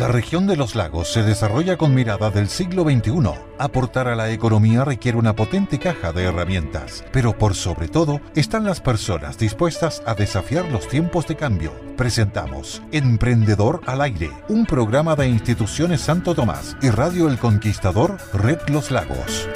La 0.00 0.08
región 0.08 0.46
de 0.46 0.56
los 0.56 0.76
lagos 0.76 1.12
se 1.12 1.22
desarrolla 1.22 1.76
con 1.76 1.94
mirada 1.94 2.30
del 2.30 2.48
siglo 2.48 2.84
XXI. 2.84 3.32
Aportar 3.58 4.08
a 4.08 4.16
la 4.16 4.30
economía 4.30 4.82
requiere 4.82 5.18
una 5.18 5.36
potente 5.36 5.78
caja 5.78 6.14
de 6.14 6.24
herramientas, 6.24 7.04
pero 7.12 7.36
por 7.36 7.54
sobre 7.54 7.86
todo 7.86 8.22
están 8.34 8.64
las 8.64 8.80
personas 8.80 9.36
dispuestas 9.36 10.02
a 10.06 10.14
desafiar 10.14 10.64
los 10.72 10.88
tiempos 10.88 11.26
de 11.26 11.36
cambio. 11.36 11.74
Presentamos 11.98 12.80
Emprendedor 12.92 13.82
al 13.84 14.00
Aire, 14.00 14.30
un 14.48 14.64
programa 14.64 15.16
de 15.16 15.28
instituciones 15.28 16.00
Santo 16.00 16.34
Tomás 16.34 16.78
y 16.80 16.88
Radio 16.88 17.28
El 17.28 17.36
Conquistador, 17.36 18.16
Red 18.32 18.60
Los 18.68 18.90
Lagos. 18.90 19.50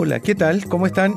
Hola, 0.00 0.20
¿qué 0.20 0.36
tal? 0.36 0.68
¿Cómo 0.68 0.86
están? 0.86 1.16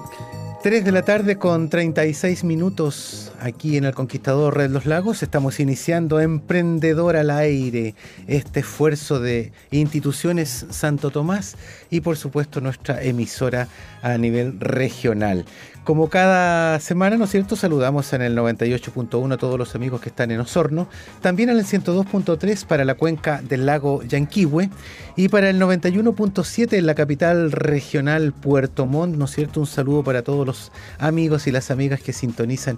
3 0.63 0.83
de 0.83 0.91
la 0.91 1.03
tarde 1.03 1.37
con 1.37 1.69
36 1.69 2.43
minutos 2.43 3.30
aquí 3.41 3.77
en 3.77 3.85
el 3.85 3.93
Conquistador 3.93 4.55
Red 4.55 4.69
Los 4.69 4.85
Lagos. 4.85 5.23
Estamos 5.23 5.59
iniciando 5.59 6.19
Emprendedor 6.19 7.15
al 7.15 7.31
Aire, 7.31 7.95
este 8.27 8.61
esfuerzo 8.61 9.19
de 9.19 9.51
instituciones 9.71 10.67
Santo 10.69 11.09
Tomás 11.09 11.57
y 11.89 12.01
por 12.01 12.17
supuesto 12.17 12.61
nuestra 12.61 13.01
emisora 13.01 13.67
a 14.01 14.17
nivel 14.17 14.59
regional. 14.59 15.45
Como 15.83 16.09
cada 16.09 16.79
semana, 16.79 17.17
¿no 17.17 17.23
es 17.23 17.31
cierto? 17.31 17.55
Saludamos 17.55 18.13
en 18.13 18.21
el 18.21 18.37
98.1 18.37 19.33
a 19.33 19.37
todos 19.37 19.57
los 19.57 19.73
amigos 19.73 19.99
que 19.99 20.09
están 20.09 20.29
en 20.29 20.39
Osorno, 20.39 20.87
también 21.21 21.49
en 21.49 21.57
el 21.57 21.65
102.3 21.65 22.65
para 22.65 22.85
la 22.85 22.93
cuenca 22.93 23.41
del 23.41 23.65
lago 23.65 24.03
Yanquihue 24.03 24.69
y 25.15 25.29
para 25.29 25.49
el 25.49 25.59
91.7 25.59 26.73
en 26.77 26.85
la 26.85 26.93
capital 26.93 27.51
regional 27.51 28.31
Puerto 28.31 28.85
Montt, 28.85 29.17
¿no 29.17 29.25
es 29.25 29.31
cierto? 29.31 29.59
Un 29.59 29.65
saludo 29.65 30.03
para 30.03 30.21
todos 30.21 30.45
los 30.45 30.71
amigos 30.99 31.47
y 31.47 31.51
las 31.51 31.71
amigas 31.71 31.99
que 31.99 32.13
sintonizan 32.13 32.77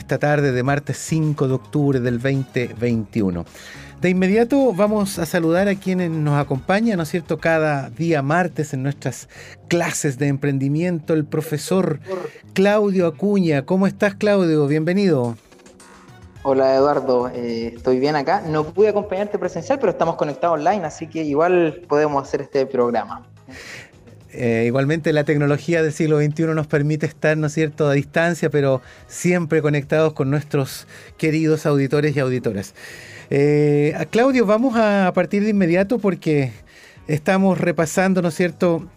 esta 0.00 0.18
tarde 0.18 0.50
de 0.50 0.62
martes 0.62 0.96
5 0.96 1.46
de 1.46 1.54
octubre 1.54 2.00
del 2.00 2.20
2021. 2.20 3.44
De 4.00 4.08
inmediato 4.08 4.72
vamos 4.72 5.18
a 5.18 5.26
saludar 5.26 5.68
a 5.68 5.74
quienes 5.74 6.10
nos 6.10 6.40
acompañan, 6.40 6.96
¿no 6.96 7.02
es 7.02 7.10
cierto?, 7.10 7.38
cada 7.38 7.90
día 7.90 8.22
martes 8.22 8.72
en 8.72 8.82
nuestras 8.82 9.28
clases 9.68 10.18
de 10.18 10.28
emprendimiento, 10.28 11.12
el 11.12 11.26
profesor 11.26 12.00
Claudio 12.54 13.06
Acuña. 13.06 13.66
¿Cómo 13.66 13.86
estás, 13.86 14.14
Claudio? 14.14 14.66
Bienvenido. 14.66 15.36
Hola 16.42 16.74
Eduardo, 16.74 17.28
eh, 17.28 17.74
estoy 17.76 18.00
bien 18.00 18.16
acá. 18.16 18.42
No 18.46 18.64
pude 18.64 18.88
acompañarte 18.88 19.38
presencial, 19.38 19.78
pero 19.78 19.92
estamos 19.92 20.16
conectados 20.16 20.58
online, 20.58 20.86
así 20.86 21.06
que 21.06 21.22
igual 21.22 21.82
podemos 21.86 22.26
hacer 22.26 22.40
este 22.40 22.64
programa. 22.64 23.26
Eh, 24.32 24.64
igualmente 24.66 25.12
la 25.12 25.24
tecnología 25.24 25.82
del 25.82 25.92
siglo 25.92 26.20
XXI 26.20 26.46
nos 26.54 26.66
permite 26.66 27.06
estar, 27.06 27.36
¿no 27.36 27.48
cierto?, 27.48 27.88
a 27.88 27.92
distancia, 27.92 28.50
pero 28.50 28.80
siempre 29.08 29.60
conectados 29.60 30.12
con 30.12 30.30
nuestros 30.30 30.86
queridos 31.16 31.66
auditores 31.66 32.16
y 32.16 32.20
auditoras. 32.20 32.74
Eh, 33.30 33.94
Claudio, 34.10 34.46
vamos 34.46 34.76
a 34.76 35.10
partir 35.14 35.42
de 35.42 35.50
inmediato 35.50 35.98
porque 35.98 36.52
estamos 37.08 37.58
repasando, 37.58 38.22
¿no 38.22 38.28
es 38.28 38.34
cierto?, 38.34 38.88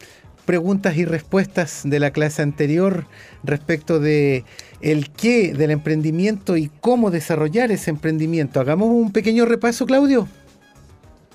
preguntas 0.45 0.97
y 0.97 1.05
respuestas 1.05 1.81
de 1.85 1.99
la 1.99 2.11
clase 2.11 2.41
anterior 2.41 3.05
respecto 3.43 3.99
de 3.99 4.43
el 4.81 5.09
qué 5.09 5.53
del 5.53 5.71
emprendimiento 5.71 6.57
y 6.57 6.69
cómo 6.81 7.11
desarrollar 7.11 7.71
ese 7.71 7.89
emprendimiento. 7.89 8.59
Hagamos 8.59 8.89
un 8.89 9.11
pequeño 9.11 9.45
repaso, 9.45 9.85
Claudio. 9.85 10.27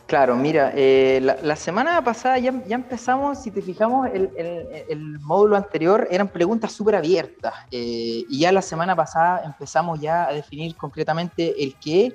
Claro, 0.09 0.37
mira, 0.37 0.73
eh, 0.75 1.21
la, 1.21 1.55
semana 1.55 2.03
pasada 2.03 2.39
ya, 2.39 2.51
empezamos, 2.71 3.43
si 3.43 3.51
te 3.51 3.61
fijamos, 3.61 4.09
el, 4.09 5.19
módulo 5.21 5.55
anterior 5.55 6.09
eran 6.11 6.29
preguntas 6.29 6.73
súper 6.73 6.95
abiertas 6.95 7.53
eh, 7.71 8.25
y 8.27 8.39
ya 8.39 8.51
la 8.51 8.63
semana 8.63 8.97
pasada 8.97 9.43
empezamos 9.45 10.01
ya 10.01 10.27
a 10.27 10.33
definir 10.33 10.75
concretamente 10.77 11.63
el 11.63 11.75
qué 11.75 12.15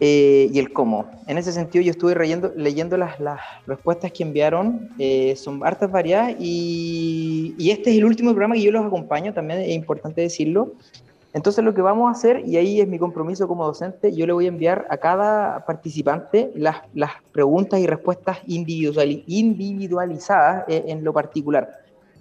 eh, 0.00 0.50
y 0.52 0.58
el 0.58 0.70
cómo. 0.70 1.10
En 1.26 1.38
ese 1.38 1.50
sentido, 1.50 1.82
yo 1.82 1.92
estuve 1.92 2.14
leyendo, 2.14 2.52
leyendo 2.54 2.98
las, 2.98 3.18
las 3.18 3.40
respuestas 3.66 4.12
que 4.12 4.22
enviaron, 4.22 4.90
eh, 4.98 5.34
son 5.34 5.64
hartas 5.64 5.90
variadas, 5.90 6.36
y, 6.38 7.54
y, 7.56 7.70
este 7.70 7.90
es 7.90 7.96
el 7.96 8.04
último 8.04 8.32
programa 8.32 8.54
que 8.54 8.62
yo 8.62 8.70
los 8.70 8.84
acompaño, 8.84 9.32
también 9.32 9.62
es 9.62 9.70
importante 9.70 10.20
decirlo. 10.20 10.74
Entonces, 11.38 11.64
lo 11.64 11.72
que 11.72 11.82
vamos 11.82 12.08
a 12.08 12.18
hacer, 12.18 12.42
y 12.44 12.56
ahí 12.56 12.80
es 12.80 12.88
mi 12.88 12.98
compromiso 12.98 13.46
como 13.46 13.64
docente, 13.64 14.12
yo 14.12 14.26
le 14.26 14.32
voy 14.32 14.46
a 14.46 14.48
enviar 14.48 14.88
a 14.90 14.96
cada 14.96 15.64
participante 15.64 16.50
las, 16.56 16.78
preguntas 17.30 17.78
y 17.78 17.86
respuestas 17.86 18.38
individual, 18.48 19.22
individualizadas 19.28 20.64
eh, 20.66 20.86
en 20.88 21.04
lo 21.04 21.12
particular. 21.12 21.70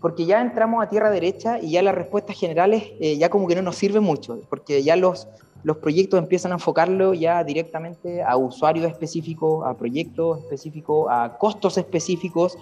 Porque 0.01 0.27
ya 0.27 0.39
entramos 0.39 0.83
a 0.83 0.87
tierra 0.87 1.09
derecha 1.09 1.57
y 1.57 1.71
ya 1.71 1.81
las 1.81 1.95
respuestas 1.95 2.37
generales 2.39 2.83
ya 3.17 3.29
como 3.29 3.47
que 3.47 3.55
no 3.55 3.63
nos 3.63 3.75
sirven 3.77 4.03
mucho, 4.03 4.39
porque 4.51 4.83
ya 4.83 4.95
los, 4.95 5.27
los 5.63 5.77
proyectos 5.77 6.19
empiezan 6.19 6.51
a 6.51 6.55
enfocarlo 6.55 7.15
ya 7.15 7.43
directamente 7.43 8.21
a 8.21 8.37
usuarios 8.37 8.85
específicos, 8.85 9.65
a 9.65 9.73
proyectos 9.73 10.41
específicos, 10.41 11.07
a 11.09 11.39
costos 11.39 11.79
específicos, 11.79 12.55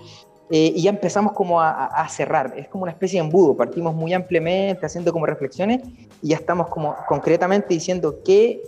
eh, 0.52 0.74
y 0.76 0.84
ya 0.84 0.92
empezamos 0.92 1.34
como 1.34 1.60
a, 1.60 2.08
cerrar. 2.10 2.54
Es 2.56 2.68
como 2.68 2.84
una 2.84 2.92
especie 2.92 3.20
de 3.20 3.26
embudo, 3.26 3.56
partimos 3.56 3.96
muy 3.96 4.14
ampliamente 4.14 4.86
haciendo 4.86 5.12
como 5.12 5.26
reflexiones 5.26 5.82
y 6.22 6.30
ya 6.30 6.38
estamos 6.38 6.68
como 6.68 6.96
concretamente 7.08 7.74
diciendo 7.74 8.20
qué 8.24 8.62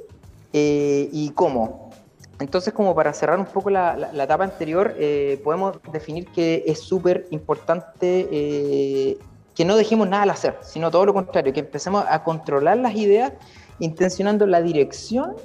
eh, 0.53 1.09
y 1.11 1.29
cómo. 1.31 1.91
Entonces, 2.39 2.73
como 2.73 2.93
para 2.93 3.13
cerrar 3.13 3.39
un 3.39 3.45
poco 3.45 3.69
la, 3.69 4.11
etapa 4.13 4.43
anterior, 4.43 4.95
eh, 4.97 5.39
podemos 5.43 5.77
definir 5.91 6.27
que 6.27 6.63
es 6.67 6.79
súper 6.79 7.27
importante 7.31 9.17
que 9.55 9.65
no 9.65 9.75
dejemos 9.75 10.07
nada 10.07 10.23
al 10.23 10.29
hacer, 10.29 10.55
sino 10.61 10.91
todo 10.91 11.05
lo 11.05 11.13
contrario, 11.15 11.51
que 11.51 11.61
empecemos 11.61 12.05
a 12.07 12.23
controlar 12.23 12.77
las 12.77 12.93
ideas 12.95 13.33
intencionando 13.79 14.45
la 14.45 14.61
dirección 14.61 15.35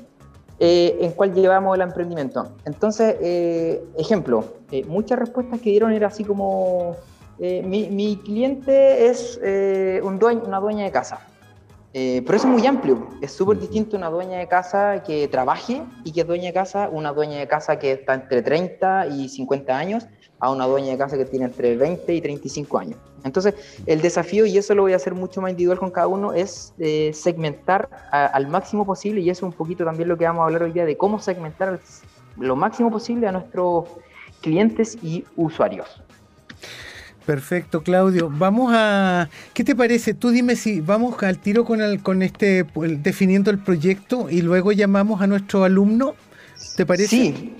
eh, 0.64 0.96
en 1.00 1.10
cual 1.10 1.34
llevamos 1.34 1.74
el 1.74 1.82
emprendimiento. 1.82 2.52
Entonces, 2.64 3.16
eh, 3.20 3.82
ejemplo, 3.98 4.44
eh, 4.70 4.84
muchas 4.84 5.18
respuestas 5.18 5.60
que 5.60 5.70
dieron 5.70 5.92
era 5.92 6.06
así 6.06 6.22
como, 6.22 6.94
mi, 7.40 8.20
cliente 8.24 9.08
es 9.08 9.40
un 10.04 10.20
dueño, 10.20 10.42
una 10.46 10.60
dueña 10.60 10.84
de 10.84 10.92
casa. 10.92 11.18
pero 11.92 12.36
eso 12.36 12.46
es 12.46 12.52
muy 12.52 12.64
amplio, 12.64 13.08
es 13.20 13.32
súper 13.32 13.58
distinto 13.58 13.96
una 13.96 14.08
dueña 14.08 14.38
de 14.38 14.46
casa 14.46 15.02
que 15.02 15.26
trabaje 15.26 15.82
y 16.04 16.12
que 16.12 16.20
es 16.20 16.26
dueña 16.28 16.46
de 16.46 16.52
casa, 16.52 16.88
una 16.88 17.12
dueña 17.12 17.38
de 17.38 17.48
casa 17.48 17.80
que 17.80 17.90
está 17.90 18.14
entre 18.14 18.42
30 18.42 19.08
y 19.08 19.28
50 19.30 19.76
años, 19.76 20.06
a 20.42 20.50
una 20.50 20.66
dueña 20.66 20.90
de 20.90 20.98
casa 20.98 21.16
que 21.16 21.24
tiene 21.24 21.44
entre 21.44 21.76
20 21.76 22.12
y 22.12 22.20
35 22.20 22.76
años. 22.76 22.98
Entonces, 23.22 23.54
el 23.86 24.02
desafío, 24.02 24.44
y 24.44 24.58
eso 24.58 24.74
lo 24.74 24.82
voy 24.82 24.92
a 24.92 24.96
hacer 24.96 25.14
mucho 25.14 25.40
más 25.40 25.52
individual 25.52 25.78
con 25.78 25.92
cada 25.92 26.08
uno, 26.08 26.32
es 26.32 26.74
eh, 26.80 27.12
segmentar 27.14 27.88
al 28.10 28.48
máximo 28.48 28.84
posible, 28.84 29.20
y 29.20 29.30
eso 29.30 29.46
es 29.46 29.52
un 29.52 29.56
poquito 29.56 29.84
también 29.84 30.08
lo 30.08 30.18
que 30.18 30.24
vamos 30.24 30.42
a 30.42 30.46
hablar 30.46 30.64
hoy 30.64 30.72
día, 30.72 30.84
de 30.84 30.96
cómo 30.96 31.20
segmentar 31.20 31.78
lo 32.36 32.56
máximo 32.56 32.90
posible 32.90 33.28
a 33.28 33.32
nuestros 33.32 33.84
clientes 34.40 34.98
y 35.00 35.24
usuarios. 35.36 35.86
Perfecto, 37.24 37.84
Claudio. 37.84 38.28
Vamos 38.28 38.72
a. 38.74 39.28
¿Qué 39.54 39.62
te 39.62 39.76
parece? 39.76 40.12
Tú 40.12 40.30
dime 40.30 40.56
si 40.56 40.80
vamos 40.80 41.22
al 41.22 41.38
tiro 41.38 41.64
con, 41.64 41.80
el, 41.80 42.02
con 42.02 42.20
este, 42.20 42.66
definiendo 42.98 43.52
el 43.52 43.60
proyecto 43.60 44.28
y 44.28 44.42
luego 44.42 44.72
llamamos 44.72 45.22
a 45.22 45.28
nuestro 45.28 45.62
alumno. 45.62 46.16
¿Te 46.76 46.84
parece? 46.84 47.08
Sí, 47.08 47.54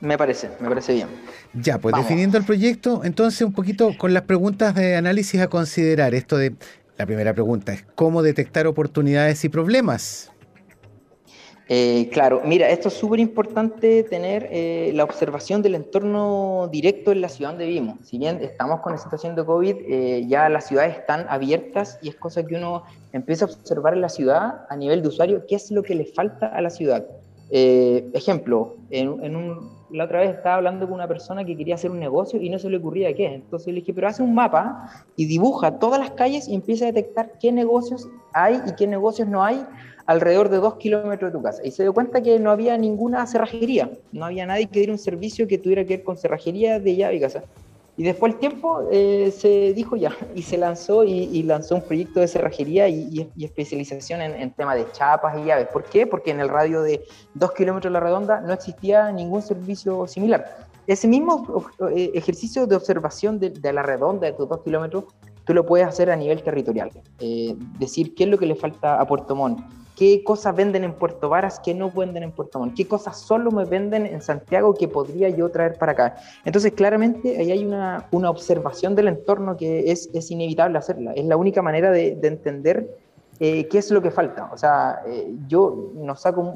me 0.00 0.16
parece, 0.16 0.50
me 0.60 0.68
parece 0.68 0.94
bien. 0.94 1.08
Ya, 1.54 1.78
pues 1.78 1.94
definiendo 1.94 2.38
el 2.38 2.44
proyecto, 2.44 3.02
entonces 3.04 3.42
un 3.42 3.52
poquito 3.52 3.96
con 3.98 4.14
las 4.14 4.22
preguntas 4.22 4.74
de 4.74 4.96
análisis 4.96 5.40
a 5.40 5.48
considerar. 5.48 6.14
Esto 6.14 6.36
de, 6.36 6.54
la 6.96 7.06
primera 7.06 7.32
pregunta 7.32 7.72
es, 7.72 7.84
¿cómo 7.94 8.22
detectar 8.22 8.66
oportunidades 8.66 9.44
y 9.44 9.48
problemas? 9.48 10.30
Eh, 11.72 12.08
claro, 12.12 12.42
mira, 12.44 12.68
esto 12.68 12.88
es 12.88 12.94
súper 12.94 13.20
importante 13.20 14.02
tener 14.02 14.48
eh, 14.50 14.90
la 14.92 15.04
observación 15.04 15.62
del 15.62 15.76
entorno 15.76 16.68
directo 16.72 17.12
en 17.12 17.20
la 17.20 17.28
ciudad 17.28 17.50
donde 17.50 17.66
vivimos. 17.66 17.98
Si 18.04 18.18
bien 18.18 18.40
estamos 18.42 18.80
con 18.80 18.90
la 18.90 18.98
situación 18.98 19.36
de 19.36 19.44
COVID, 19.44 19.76
eh, 19.88 20.26
ya 20.26 20.48
las 20.48 20.66
ciudades 20.66 20.98
están 20.98 21.26
abiertas 21.28 22.00
y 22.02 22.08
es 22.08 22.16
cosa 22.16 22.44
que 22.44 22.56
uno 22.56 22.82
empieza 23.12 23.44
a 23.44 23.48
observar 23.48 23.94
en 23.94 24.00
la 24.00 24.08
ciudad 24.08 24.66
a 24.68 24.74
nivel 24.74 25.00
de 25.00 25.08
usuario 25.08 25.44
qué 25.46 25.54
es 25.54 25.70
lo 25.70 25.84
que 25.84 25.94
le 25.94 26.06
falta 26.06 26.48
a 26.48 26.60
la 26.60 26.70
ciudad. 26.70 27.06
Ejemplo, 27.50 28.76
en 28.90 29.36
un 29.36 29.80
la 29.92 30.04
otra 30.04 30.20
vez 30.20 30.30
estaba 30.30 30.56
hablando 30.56 30.86
con 30.86 30.94
una 30.94 31.08
persona 31.08 31.44
que 31.44 31.56
quería 31.56 31.74
hacer 31.74 31.90
un 31.90 31.98
negocio 31.98 32.40
y 32.40 32.48
no 32.48 32.58
se 32.58 32.70
le 32.70 32.76
ocurría 32.76 33.12
qué. 33.14 33.26
Entonces 33.34 33.68
le 33.68 33.80
dije, 33.80 33.92
pero 33.92 34.08
hace 34.08 34.22
un 34.22 34.34
mapa 34.34 35.04
y 35.16 35.26
dibuja 35.26 35.78
todas 35.78 36.00
las 36.00 36.12
calles 36.12 36.48
y 36.48 36.54
empieza 36.54 36.84
a 36.84 36.92
detectar 36.92 37.32
qué 37.40 37.50
negocios 37.52 38.08
hay 38.32 38.60
y 38.66 38.74
qué 38.76 38.86
negocios 38.86 39.28
no 39.28 39.42
hay 39.42 39.64
alrededor 40.06 40.48
de 40.48 40.58
dos 40.58 40.76
kilómetros 40.76 41.32
de 41.32 41.38
tu 41.38 41.42
casa. 41.42 41.60
Y 41.64 41.70
se 41.72 41.82
dio 41.82 41.92
cuenta 41.92 42.22
que 42.22 42.38
no 42.38 42.50
había 42.50 42.76
ninguna 42.76 43.26
cerrajería, 43.26 43.90
no 44.12 44.24
había 44.24 44.46
nadie 44.46 44.66
que 44.66 44.80
diera 44.80 44.92
un 44.92 44.98
servicio 44.98 45.46
que 45.48 45.58
tuviera 45.58 45.84
que 45.84 45.96
ver 45.98 46.04
con 46.04 46.16
cerrajería 46.16 46.78
de 46.78 46.96
llave 46.96 47.16
y 47.16 47.20
casa. 47.20 47.42
Y 48.00 48.02
después 48.02 48.32
el 48.32 48.38
tiempo 48.38 48.88
eh, 48.90 49.30
se 49.30 49.74
dijo 49.74 49.94
ya 49.94 50.16
y 50.34 50.40
se 50.40 50.56
lanzó 50.56 51.04
y, 51.04 51.42
lanzó 51.42 51.74
un 51.74 51.82
proyecto 51.82 52.20
de 52.20 52.28
cerrajería 52.28 52.88
y, 52.88 53.30
especialización 53.38 54.22
en, 54.22 54.34
en 54.36 54.52
tema 54.52 54.74
de 54.74 54.90
chapas 54.90 55.38
y 55.38 55.44
llaves. 55.44 55.68
¿Por 55.70 55.84
qué? 55.84 56.06
Porque 56.06 56.30
en 56.30 56.40
el 56.40 56.48
radio 56.48 56.80
de 56.80 57.04
dos 57.34 57.52
kilómetros 57.52 57.90
de 57.90 57.92
la 57.92 58.00
redonda 58.00 58.40
no 58.40 58.54
existía 58.54 59.12
ningún 59.12 59.42
servicio 59.42 60.06
similar. 60.06 60.66
Ese 60.86 61.08
mismo 61.08 61.66
eh, 61.94 62.12
ejercicio 62.14 62.66
de 62.66 62.74
observación 62.74 63.38
de, 63.38 63.52
la 63.70 63.82
redonda 63.82 64.26
de 64.26 64.32
tus 64.32 64.48
dos 64.48 64.62
kilómetros, 64.62 65.04
tú 65.44 65.52
lo 65.52 65.66
puedes 65.66 65.86
hacer 65.86 66.10
a 66.10 66.16
nivel 66.16 66.42
territorial. 66.42 66.90
Eh, 67.18 67.54
decir 67.78 68.14
qué 68.14 68.24
es 68.24 68.30
lo 68.30 68.38
que 68.38 68.46
le 68.46 68.54
falta 68.54 68.98
a 68.98 69.06
Puerto 69.06 69.36
Montt, 69.36 69.60
qué 70.00 70.24
cosas 70.24 70.56
venden 70.56 70.82
en 70.82 70.94
Puerto 70.94 71.28
Varas 71.28 71.60
que 71.60 71.74
no 71.74 71.90
venden 71.90 72.22
en 72.22 72.32
Puerto 72.32 72.58
Montt, 72.58 72.74
qué 72.74 72.88
cosas 72.88 73.18
solo 73.18 73.50
me 73.50 73.66
venden 73.66 74.06
en 74.06 74.22
Santiago 74.22 74.72
que 74.72 74.88
podría 74.88 75.28
yo 75.28 75.50
traer 75.50 75.76
para 75.76 75.92
acá. 75.92 76.16
Entonces, 76.46 76.72
claramente, 76.72 77.36
ahí 77.36 77.52
hay 77.52 77.66
una, 77.66 78.06
una 78.10 78.30
observación 78.30 78.94
del 78.94 79.08
entorno 79.08 79.58
que 79.58 79.92
es, 79.92 80.08
es, 80.14 80.30
inevitable 80.30 80.78
hacerla. 80.78 81.12
Es 81.12 81.26
la 81.26 81.36
única 81.36 81.60
manera 81.60 81.90
de, 81.90 82.16
de 82.16 82.28
entender 82.28 82.96
eh, 83.40 83.68
qué 83.68 83.76
es 83.76 83.90
lo 83.90 84.00
que 84.00 84.10
falta. 84.10 84.48
O 84.50 84.56
sea, 84.56 85.02
eh, 85.06 85.34
yo 85.46 85.92
no 85.92 86.16
saco, 86.16 86.54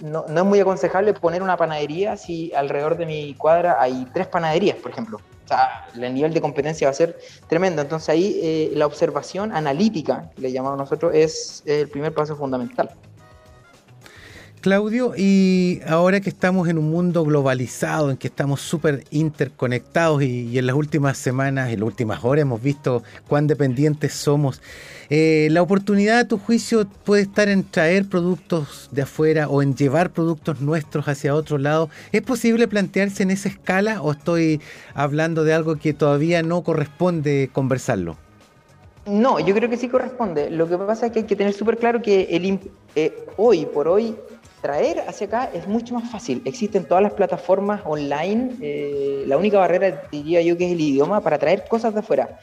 no, 0.00 0.24
no, 0.28 0.40
es 0.40 0.46
muy 0.46 0.58
aconsejable 0.58 1.14
poner 1.14 1.44
una 1.44 1.56
panadería 1.56 2.16
si 2.16 2.52
alrededor 2.54 2.96
de 2.96 3.06
mi 3.06 3.34
cuadra 3.34 3.80
hay 3.80 4.04
tres 4.12 4.26
panaderías, 4.26 4.78
por 4.78 4.90
ejemplo 4.90 5.20
sea, 5.50 5.86
el 5.94 6.14
nivel 6.14 6.32
de 6.32 6.40
competencia 6.40 6.86
va 6.86 6.90
a 6.90 6.94
ser 6.94 7.18
tremendo. 7.48 7.82
Entonces 7.82 8.08
ahí 8.08 8.40
eh, 8.42 8.72
la 8.74 8.86
observación 8.86 9.52
analítica, 9.52 10.30
le 10.36 10.52
llamamos 10.52 10.78
nosotros, 10.78 11.12
es 11.14 11.62
el 11.66 11.88
primer 11.88 12.14
paso 12.14 12.36
fundamental. 12.36 12.90
Claudio, 14.60 15.14
y 15.16 15.80
ahora 15.88 16.20
que 16.20 16.28
estamos 16.28 16.68
en 16.68 16.76
un 16.76 16.90
mundo 16.90 17.24
globalizado, 17.24 18.10
en 18.10 18.18
que 18.18 18.28
estamos 18.28 18.60
súper 18.60 19.04
interconectados 19.10 20.22
y, 20.22 20.58
en 20.58 20.66
las 20.66 20.76
últimas 20.76 21.16
semanas, 21.16 21.70
en 21.70 21.80
las 21.80 21.86
últimas 21.86 22.22
horas 22.24 22.42
hemos 22.42 22.62
visto 22.62 23.02
cuán 23.26 23.46
dependientes 23.46 24.12
somos, 24.12 24.60
eh, 25.08 25.48
¿la 25.50 25.62
oportunidad 25.62 26.18
a 26.18 26.28
tu 26.28 26.36
juicio 26.36 26.86
puede 27.04 27.22
estar 27.22 27.48
en 27.48 27.64
traer 27.64 28.06
productos 28.06 28.90
de 28.92 29.02
afuera 29.02 29.48
o 29.48 29.62
en 29.62 29.74
llevar 29.74 30.10
productos 30.10 30.60
nuestros 30.60 31.08
hacia 31.08 31.34
otro 31.34 31.56
lado? 31.56 31.88
¿Es 32.12 32.20
posible 32.20 32.68
plantearse 32.68 33.22
en 33.22 33.30
esa 33.30 33.48
escala 33.48 34.02
o 34.02 34.12
estoy 34.12 34.60
hablando 34.92 35.42
de 35.42 35.54
algo 35.54 35.76
que 35.76 35.94
todavía 35.94 36.42
no 36.42 36.62
corresponde 36.62 37.48
conversarlo? 37.50 38.18
No, 39.06 39.40
yo 39.40 39.54
creo 39.54 39.70
que 39.70 39.78
sí 39.78 39.88
corresponde. 39.88 40.50
Lo 40.50 40.68
que 40.68 40.76
pasa 40.76 41.06
es 41.06 41.12
que 41.12 41.20
hay 41.20 41.24
que 41.24 41.34
tener 41.34 41.54
súper 41.54 41.78
claro 41.78 42.02
que 42.02 42.28
el, 42.30 42.60
eh, 42.94 43.26
hoy 43.38 43.64
por 43.64 43.88
hoy 43.88 44.14
traer 44.60 45.00
hacia 45.08 45.26
acá 45.26 45.50
es 45.52 45.66
mucho 45.66 45.94
más 45.94 46.10
fácil. 46.10 46.42
Existen 46.44 46.84
todas 46.84 47.02
las 47.02 47.12
plataformas 47.12 47.80
online. 47.84 48.56
Eh, 48.60 49.24
la 49.26 49.36
única 49.36 49.58
barrera, 49.58 50.02
diría 50.10 50.42
yo, 50.42 50.56
que 50.56 50.66
es 50.66 50.72
el 50.72 50.80
idioma 50.80 51.20
para 51.20 51.38
traer 51.38 51.64
cosas 51.68 51.94
de 51.94 52.00
afuera. 52.00 52.38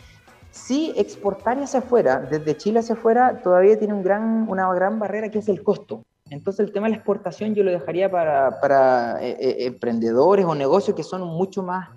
Si 0.52 0.94
exportar 0.98 1.60
hacia 1.60 1.80
afuera, 1.80 2.20
desde 2.20 2.58
Chile 2.58 2.80
hacia 2.80 2.96
afuera, 2.96 3.42
todavía 3.44 3.78
tiene 3.78 3.94
un 3.94 4.04
gran, 4.04 4.50
una 4.50 4.74
gran 4.74 5.00
barrera 5.00 5.30
que 5.30 5.40
es 5.40 5.50
el 5.50 5.64
costo. 5.64 6.04
Entonces 6.30 6.66
el 6.66 6.74
tema 6.74 6.88
de 6.88 6.92
la 6.92 6.98
exportación 6.98 7.56
yo 7.56 7.64
lo 7.64 7.72
dejaría 7.72 8.12
para, 8.12 8.60
para 8.60 9.24
eh, 9.24 9.38
eh, 9.40 9.56
emprendedores 9.68 10.46
o 10.46 10.56
negocios 10.56 10.96
que 10.96 11.04
son 11.04 11.22
mucho 11.22 11.64
más 11.64 11.90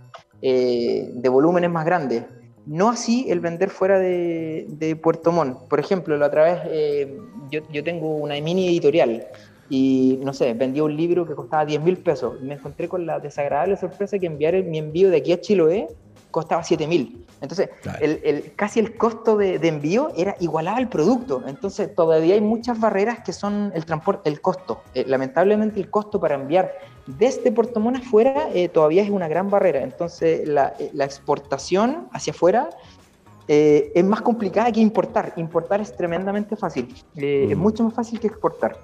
de 0.42 1.28
volúmenes 1.28 1.70
más 1.70 1.84
grandes. 1.84 2.24
No 2.64 2.88
así 2.88 3.26
el 3.28 3.40
vender 3.40 3.68
fuera 3.68 3.98
de, 3.98 4.64
de 4.68 4.96
Puerto 4.96 5.32
Montt. 5.32 5.68
Por 5.68 5.80
ejemplo, 5.80 6.16
la 6.16 6.28
otra 6.28 6.44
vez 6.44 7.20
yo, 7.50 7.60
yo, 7.70 7.84
tengo 7.84 8.14
una 8.14 8.40
mini 8.40 8.68
editorial 8.68 9.26
y 9.70 10.18
no 10.22 10.32
sé, 10.32 10.52
vendía 10.52 10.82
un 10.82 10.96
libro 10.96 11.24
que 11.24 11.34
costaba 11.34 11.64
10 11.64 11.80
mil 11.82 11.96
pesos 11.96 12.36
y 12.42 12.44
me 12.44 12.54
encontré 12.54 12.88
con 12.88 13.06
la 13.06 13.20
desagradable 13.20 13.76
sorpresa 13.76 14.18
que 14.18 14.26
enviar 14.26 14.62
mi 14.64 14.78
envío 14.78 15.08
de 15.10 15.18
aquí 15.18 15.32
a 15.32 15.40
Chiloé 15.40 15.86
costaba 16.30 16.62
7 16.62 16.86
mil. 16.86 17.26
Entonces, 17.40 17.70
el, 18.00 18.20
el, 18.22 18.52
casi 18.54 18.80
el 18.80 18.96
costo 18.96 19.36
de, 19.36 19.58
de, 19.58 19.68
envío 19.68 20.10
era 20.16 20.36
igualado 20.40 20.76
al 20.76 20.88
producto. 20.88 21.42
Entonces, 21.46 21.94
todavía 21.94 22.34
hay 22.34 22.40
muchas 22.40 22.78
barreras 22.78 23.20
que 23.20 23.32
son 23.32 23.72
el 23.74 23.84
transporte, 23.84 24.28
el 24.28 24.40
costo. 24.40 24.82
Eh, 24.94 25.04
lamentablemente, 25.06 25.80
el 25.80 25.88
costo 25.90 26.20
para 26.20 26.34
enviar 26.34 26.72
desde 27.06 27.50
Puerto 27.50 27.80
Montt 27.80 27.98
afuera 27.98 28.48
eh, 28.52 28.68
todavía 28.68 29.02
es 29.02 29.10
una 29.10 29.28
gran 29.28 29.50
barrera. 29.50 29.82
Entonces, 29.82 30.46
la, 30.46 30.74
eh, 30.78 30.90
la 30.92 31.04
exportación 31.04 32.08
hacia 32.12 32.32
afuera 32.32 32.70
es 33.52 34.04
más 34.04 34.20
complicada 34.20 34.70
que 34.70 34.78
importar. 34.78 35.32
Importar 35.34 35.80
es 35.80 35.96
tremendamente 35.96 36.54
fácil. 36.54 36.94
Es 37.16 37.56
mm. 37.56 37.60
mucho 37.60 37.82
más 37.82 37.94
fácil 37.94 38.20
que 38.20 38.28
exportar. 38.28 38.78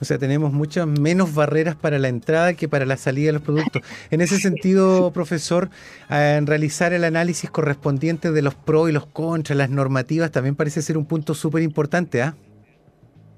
O 0.00 0.04
sea, 0.04 0.18
tenemos 0.18 0.52
muchas 0.52 0.86
menos 0.86 1.34
barreras 1.34 1.76
para 1.76 1.98
la 1.98 2.08
entrada 2.08 2.54
que 2.54 2.68
para 2.68 2.86
la 2.86 2.96
salida 2.96 3.26
de 3.26 3.32
los 3.34 3.42
productos. 3.42 3.82
En 4.10 4.20
ese 4.20 4.38
sentido, 4.38 5.10
profesor, 5.14 5.70
en 6.10 6.46
realizar 6.46 6.92
el 6.92 7.04
análisis 7.04 7.50
correspondiente 7.50 8.32
de 8.32 8.42
los 8.42 8.54
pros 8.54 8.90
y 8.90 8.92
los 8.92 9.06
contras, 9.06 9.56
las 9.56 9.70
normativas, 9.70 10.30
también 10.30 10.54
parece 10.56 10.82
ser 10.82 10.98
un 10.98 11.06
punto 11.06 11.34
súper 11.34 11.62
importante, 11.62 12.22
¿ah? 12.22 12.34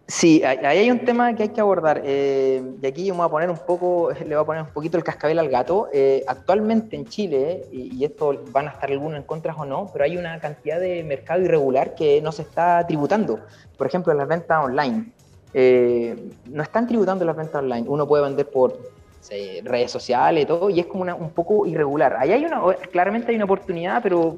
Sí, 0.08 0.44
ahí 0.44 0.78
hay 0.78 0.90
un 0.92 1.04
tema 1.04 1.34
que 1.34 1.44
hay 1.44 1.48
que 1.48 1.60
abordar. 1.60 2.00
Eh, 2.04 2.62
y 2.80 2.86
aquí 2.86 3.04
yo 3.04 3.14
me 3.14 3.18
voy 3.18 3.26
a 3.26 3.30
poner 3.30 3.50
un 3.50 3.58
poco, 3.58 4.12
le 4.20 4.36
voy 4.36 4.42
a 4.42 4.46
poner 4.46 4.62
un 4.62 4.68
poquito 4.68 4.96
el 4.96 5.02
cascabel 5.02 5.38
al 5.40 5.48
gato. 5.48 5.88
Eh, 5.92 6.24
actualmente 6.28 6.94
en 6.94 7.06
Chile, 7.06 7.64
y, 7.72 7.96
y, 7.96 8.04
esto 8.04 8.44
van 8.52 8.68
a 8.68 8.70
estar 8.70 8.90
algunos 8.90 9.18
en 9.18 9.24
contra 9.24 9.54
o 9.56 9.64
no, 9.64 9.90
pero 9.92 10.04
hay 10.04 10.16
una 10.16 10.38
cantidad 10.38 10.78
de 10.78 11.02
mercado 11.02 11.42
irregular 11.42 11.96
que 11.96 12.20
no 12.22 12.30
se 12.30 12.42
está 12.42 12.86
tributando. 12.86 13.40
Por 13.76 13.88
ejemplo, 13.88 14.14
las 14.14 14.28
ventas 14.28 14.64
online. 14.64 15.12
Eh, 15.58 16.14
no 16.50 16.62
están 16.62 16.86
tributando 16.86 17.24
las 17.24 17.34
ventas 17.34 17.62
online. 17.62 17.86
Uno 17.88 18.06
puede 18.06 18.24
vender 18.24 18.46
por 18.46 18.78
redes 19.64 19.90
sociales 19.90 20.44
y 20.44 20.46
todo, 20.46 20.68
y 20.68 20.78
es 20.78 20.86
como 20.86 21.02
un 21.02 21.30
poco 21.30 21.66
irregular. 21.66 22.14
Ahí 22.18 22.30
hay 22.30 22.44
una, 22.44 22.60
claramente 22.92 23.30
hay 23.30 23.36
una 23.36 23.46
oportunidad, 23.46 24.02
pero 24.02 24.36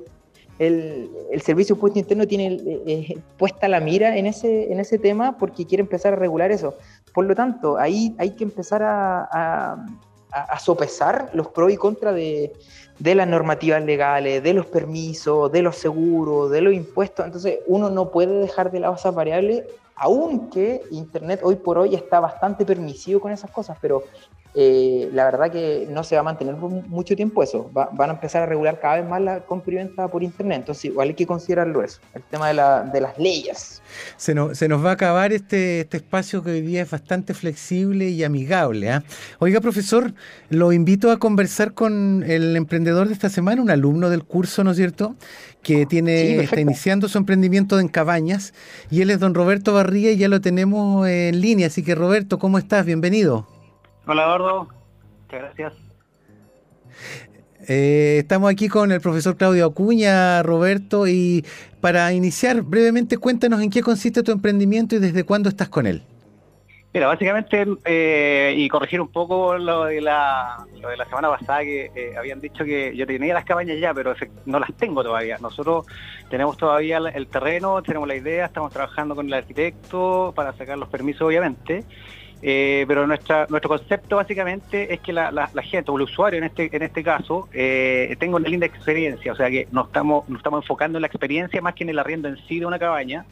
el, 0.61 1.11
el 1.31 1.43
servicio 1.43 1.75
de 1.75 1.79
impuesto 1.79 1.99
interno 1.99 2.26
tiene 2.26 2.47
eh, 2.55 2.82
eh, 2.87 3.19
puesta 3.37 3.67
la 3.67 3.81
mira 3.81 4.17
en 4.17 4.26
ese, 4.26 4.73
en 4.73 4.79
ese 4.79 4.97
tema 4.99 5.37
porque 5.37 5.67
quiere 5.67 5.82
empezar 5.82 6.12
a 6.12 6.17
regular 6.17 6.53
eso. 6.53 6.75
Por 7.12 7.25
lo 7.26 7.35
tanto, 7.35 7.76
ahí 7.79 8.14
hay 8.17 8.31
que 8.31 8.44
empezar 8.44 8.82
a, 8.82 9.29
a, 9.31 9.85
a 10.31 10.59
sopesar 10.61 11.31
los 11.35 11.49
pros 11.49 11.73
y 11.73 11.76
contras 11.76 12.14
de, 12.14 12.53
de 12.99 13.14
las 13.14 13.26
normativas 13.26 13.85
legales, 13.85 14.43
de 14.43 14.55
los 14.55 14.67
permisos, 14.67 15.50
de 15.50 15.62
los 15.62 15.76
seguros, 15.76 16.50
de 16.50 16.61
los 16.61 16.73
impuestos. 16.73 17.26
Entonces, 17.26 17.59
uno 17.67 17.91
no 17.91 18.11
puede 18.11 18.35
dejar 18.41 18.71
de 18.71 18.81
lado 18.81 18.94
esas 18.94 19.14
variables 19.14 19.64
aunque 19.99 20.83
Internet 20.91 21.41
hoy 21.43 21.56
por 21.56 21.79
hoy 21.79 21.95
está 21.95 22.21
bastante 22.21 22.65
permisivo 22.65 23.21
con 23.21 23.33
esas 23.33 23.50
cosas, 23.50 23.77
pero 23.81 24.05
eh, 24.55 25.11
la 25.12 25.25
verdad 25.27 25.53
que 25.53 25.87
no 25.91 26.03
se 26.03 26.15
va 26.15 26.23
a 26.23 26.25
mantener 26.25 26.56
por 26.56 26.71
mucho 26.71 27.15
tiempo 27.15 27.43
eso. 27.43 27.71
van 27.73 28.11
a 28.11 28.15
empezar 28.15 28.43
a 28.43 28.47
regular 28.47 28.81
cada 28.81 28.97
vez 28.97 29.09
más 29.09 29.21
la 29.21 29.41
compra 29.41 29.73
y 29.75 29.77
venta 29.77 30.09
por 30.09 30.23
Internet. 30.23 30.61
Entonces, 30.61 30.87
igual 30.87 31.09
hay 31.09 31.15
que 31.15 31.27
considerarlo 31.27 31.83
eso, 31.83 32.00
el 32.15 32.23
tema 32.23 32.49
de, 32.49 32.55
las 33.00 33.19
leyes. 33.19 33.83
Se 34.17 34.35
nos, 34.35 34.59
se 34.59 34.69
nos 34.69 34.85
va 34.85 34.91
a 34.91 34.93
acabar 34.95 35.33
este, 35.33 35.81
este 35.81 35.99
espacio 35.99 36.43
que 36.43 36.50
hoy 36.50 36.62
día 36.62 36.83
es 36.83 36.91
bastante 36.91 37.35
flexible 37.35 38.09
y 38.09 38.25
amigable. 38.25 38.90
¿ah? 38.90 39.05
Oiga, 39.38 39.61
profesor, 39.61 40.12
lo 40.49 40.73
invito 40.73 41.12
a 41.12 41.19
conversar 41.19 41.75
con 41.75 42.25
el 42.26 42.57
emprendedor 42.57 43.07
de 43.07 43.12
esta 43.12 43.28
semana, 43.28 43.62
un 43.62 43.71
alumno 43.71 44.11
del 44.11 44.25
curso, 44.25 44.64
¿no 44.64 44.73
es 44.73 44.76
cierto? 44.76 45.14
Que 45.62 45.87
tiene, 45.87 46.40
está 46.40 46.61
iniciando 46.61 47.09
su 47.09 47.19
emprendimiento 47.19 47.78
en 47.78 47.88
Cabañas 47.88 48.55
y 48.90 49.02
él 49.02 49.11
es 49.11 49.21
don 49.21 49.35
Roberto 49.35 49.75
Barría 49.75 49.88
y 49.97 50.16
ya 50.16 50.28
lo 50.28 50.40
tenemos 50.40 51.07
en 51.09 51.40
línea. 51.40 51.68
Así 51.68 51.83
que, 51.83 51.95
Roberto, 51.95 52.38
¿cómo 52.38 52.59
estás? 52.59 52.85
Bienvenido. 52.85 53.47
Hola, 54.07 54.25
Eduardo. 54.25 54.68
Muchas 55.23 55.40
gracias. 55.40 55.73
Eh, 57.66 58.18
estamos 58.21 58.50
aquí 58.50 58.68
con 58.68 58.92
el 58.92 59.00
profesor 59.00 59.37
Claudio 59.37 59.66
Acuña, 59.66 60.42
Roberto, 60.42 61.07
y 61.07 61.45
para 61.80 62.12
iniciar 62.14 62.62
brevemente, 62.62 63.18
cuéntanos 63.18 63.61
en 63.61 63.68
qué 63.68 63.83
consiste 63.83 64.23
tu 64.23 64.33
emprendimiento 64.33 64.97
y 64.97 65.00
desde 65.00 65.25
cuándo 65.25 65.50
estás 65.50 65.68
con 65.68 65.87
él. 65.87 66.02
Mira, 66.92 67.07
básicamente, 67.07 67.66
eh, 67.85 68.54
y 68.57 68.66
corregir 68.68 69.00
un 69.00 69.09
poco 69.09 69.59
lo 69.59 69.85
de 69.85 70.00
la, 70.00 70.64
lo 70.80 70.88
de 70.88 70.97
la 70.97 71.04
semana 71.04 71.28
pasada, 71.28 71.61
que 71.61 71.90
eh, 71.95 72.16
habían 72.16 72.40
dicho 72.40 72.64
que 72.64 72.97
yo 72.97 73.07
tenía 73.07 73.35
las 73.35 73.45
cabañas 73.45 73.78
ya, 73.78 73.92
pero 73.92 74.14
no 74.47 74.59
las 74.59 74.73
tengo 74.75 75.04
todavía. 75.04 75.37
Nosotros 75.38 75.87
tenemos 76.30 76.57
todavía 76.57 76.97
el 76.97 77.26
terreno, 77.26 77.83
tenemos 77.83 78.09
la 78.09 78.16
idea, 78.16 78.47
estamos 78.47 78.73
trabajando 78.73 79.14
con 79.14 79.26
el 79.26 79.35
arquitecto 79.35 80.33
para 80.35 80.54
sacar 80.54 80.78
los 80.78 80.88
permisos, 80.88 81.23
obviamente. 81.23 81.85
Eh, 82.40 82.85
pero 82.87 83.07
nuestro 83.07 83.47
concepto 83.68 84.16
básicamente 84.16 84.95
es 84.95 85.00
que 85.00 85.12
la, 85.12 85.33
la, 85.33 85.62
gente 85.62 85.90
o 85.90 85.97
el 85.97 86.02
usuario 86.02 86.38
en 86.38 86.45
este, 86.45 86.75
en 86.75 86.83
este 86.83 87.02
caso 87.02 87.49
eh, 87.52 88.14
tenga 88.21 88.37
una 88.37 88.49
linda 88.49 88.64
experiencia, 88.64 89.33
o 89.33 89.37
sea 89.37 89.50
que 89.50 89.66
nos 89.73 89.88
estamos, 89.88 90.28
nos 90.28 90.38
estamos 90.38 90.62
enfocando 90.62 90.99
en 90.99 91.02
la 91.02 91.09
experiencia 91.09 91.61
más 91.61 91.75
que 91.75 91.83
en 91.83 91.90
el 91.90 91.99
arriendo 91.99 92.28
en 92.28 92.37
sí 92.47 92.61
de 92.61 92.66
una 92.66 92.78
cabaña, 92.78 93.25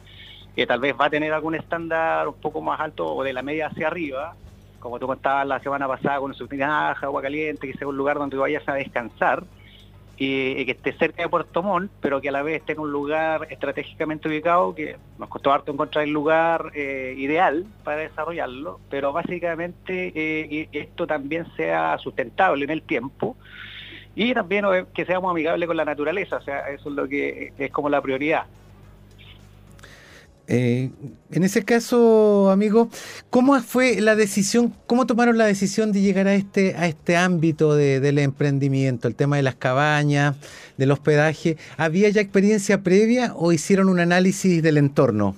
que 0.57 0.65
tal 0.65 0.79
vez 0.79 0.95
va 0.99 1.05
a 1.05 1.09
tener 1.11 1.31
algún 1.33 1.53
estándar 1.53 2.27
un 2.27 2.33
poco 2.33 2.61
más 2.61 2.79
alto 2.79 3.05
o 3.13 3.23
de 3.23 3.31
la 3.31 3.43
media 3.43 3.67
hacia 3.67 3.85
arriba, 3.85 4.33
como 4.79 4.97
tú 4.97 5.05
contabas 5.05 5.45
la 5.45 5.59
semana 5.59 5.87
pasada 5.87 6.19
con 6.19 6.33
su 6.33 6.47
tinaja, 6.47 7.05
agua 7.05 7.21
caliente, 7.21 7.71
que 7.71 7.77
sea 7.77 7.87
un 7.87 7.95
lugar 7.95 8.17
donde 8.17 8.37
vayas 8.37 8.67
a 8.67 8.73
descansar 8.73 9.43
y, 10.17 10.65
que 10.65 10.71
esté 10.71 10.93
cerca 10.93 11.21
de 11.21 11.29
Puerto 11.29 11.61
Montt, 11.61 11.91
pero 12.01 12.19
que 12.21 12.29
a 12.29 12.31
la 12.31 12.41
vez 12.41 12.61
esté 12.61 12.73
en 12.73 12.79
un 12.79 12.91
lugar 12.91 13.45
estratégicamente 13.51 14.29
ubicado, 14.29 14.73
que 14.73 14.97
nos 15.19 15.29
costó 15.29 15.53
harto 15.53 15.71
encontrar 15.71 16.05
el 16.05 16.11
lugar 16.11 16.71
eh, 16.73 17.13
ideal 17.15 17.67
para 17.83 17.97
desarrollarlo, 17.97 18.79
pero 18.89 19.13
básicamente 19.13 20.11
eh, 20.15 20.69
esto 20.71 21.05
también 21.05 21.45
sea 21.55 21.99
sustentable 21.99 22.63
en 22.63 22.71
el 22.71 22.81
tiempo 22.81 23.37
y 24.15 24.33
también 24.33 24.65
que 24.91 25.05
seamos 25.05 25.29
amigables 25.29 25.67
con 25.67 25.77
la 25.77 25.85
naturaleza, 25.85 26.37
o 26.37 26.41
sea, 26.41 26.67
eso 26.69 26.89
es 26.89 26.95
lo 26.95 27.07
que 27.07 27.53
es 27.59 27.71
como 27.71 27.89
la 27.89 28.01
prioridad. 28.01 28.45
Eh, 30.47 30.91
en 31.31 31.43
ese 31.43 31.65
caso, 31.65 32.49
amigo, 32.51 32.89
¿cómo 33.29 33.59
fue 33.59 33.99
la 33.99 34.15
decisión, 34.15 34.73
cómo 34.87 35.05
tomaron 35.05 35.37
la 35.37 35.45
decisión 35.45 35.91
de 35.91 36.01
llegar 36.01 36.27
a 36.27 36.35
este, 36.35 36.73
a 36.77 36.87
este 36.87 37.17
ámbito 37.17 37.75
del 37.75 38.17
emprendimiento, 38.17 39.09
el 39.09 39.15
tema 39.15 39.35
de 39.35 39.43
las 39.43 39.55
cabañas, 39.55 40.37
del 40.77 40.91
hospedaje? 40.91 41.57
¿Había 41.75 42.09
ya 42.09 42.21
experiencia 42.21 42.81
previa 42.81 43.33
o 43.35 43.51
hicieron 43.51 43.89
un 43.89 43.99
análisis 43.99 44.63
del 44.63 44.77
entorno? 44.77 45.35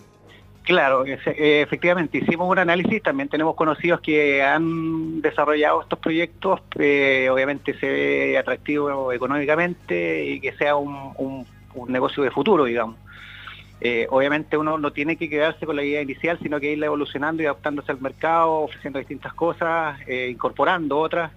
Claro, 0.62 1.04
eh, 1.04 1.62
efectivamente, 1.64 2.20
hicimos 2.20 2.48
un 2.48 2.60
análisis, 2.60 3.02
también 3.02 3.28
tenemos 3.28 3.56
conocidos 3.56 4.02
que 4.02 4.44
han 4.44 5.20
desarrollado 5.20 5.82
estos 5.82 5.98
proyectos, 5.98 6.62
eh, 6.78 7.28
obviamente 7.32 7.74
se 7.80 7.88
ve 7.88 8.38
atractivo 8.38 9.12
económicamente 9.12 10.26
y 10.26 10.40
que 10.40 10.54
sea 10.54 10.76
un 10.76 11.48
negocio 11.88 12.22
de 12.22 12.30
futuro, 12.30 12.66
digamos. 12.66 12.98
Eh, 13.82 14.08
obviamente 14.10 14.58
uno 14.58 14.78
no 14.78 14.92
tiene 14.92 15.16
que 15.16 15.30
quedarse 15.30 15.66
con 15.66 15.76
la 15.76 15.84
idea 15.84 16.02
inicial, 16.02 16.38
sino 16.42 16.60
que 16.60 16.74
irla 16.74 16.88
evolucionando 16.88 17.42
y 17.42 17.46
adaptándose 17.46 17.92
al 17.92 18.02
mercado, 18.02 18.52
ofreciendo 18.62 19.00
distintas 19.00 19.34
cosas, 19.34 20.00
eh, 20.06 20.30
incorporando 20.30 20.98
otras. 20.98 21.32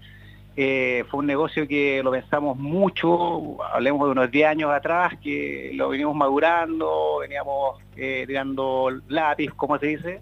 Eh, 0.57 1.05
fue 1.09 1.21
un 1.21 1.27
negocio 1.27 1.67
que 1.67 2.03
lo 2.03 2.11
pensamos 2.11 2.59
mucho, 2.59 3.63
hablemos 3.73 4.07
de 4.07 4.13
unos 4.13 4.31
10 4.31 4.49
años 4.49 4.71
atrás, 4.71 5.15
que 5.23 5.71
lo 5.75 5.89
venimos 5.89 6.15
madurando, 6.15 7.19
veníamos 7.21 7.79
tirando 7.95 8.91
lápiz, 9.09 9.51
como 9.55 9.79
se 9.79 9.87
dice, 9.87 10.21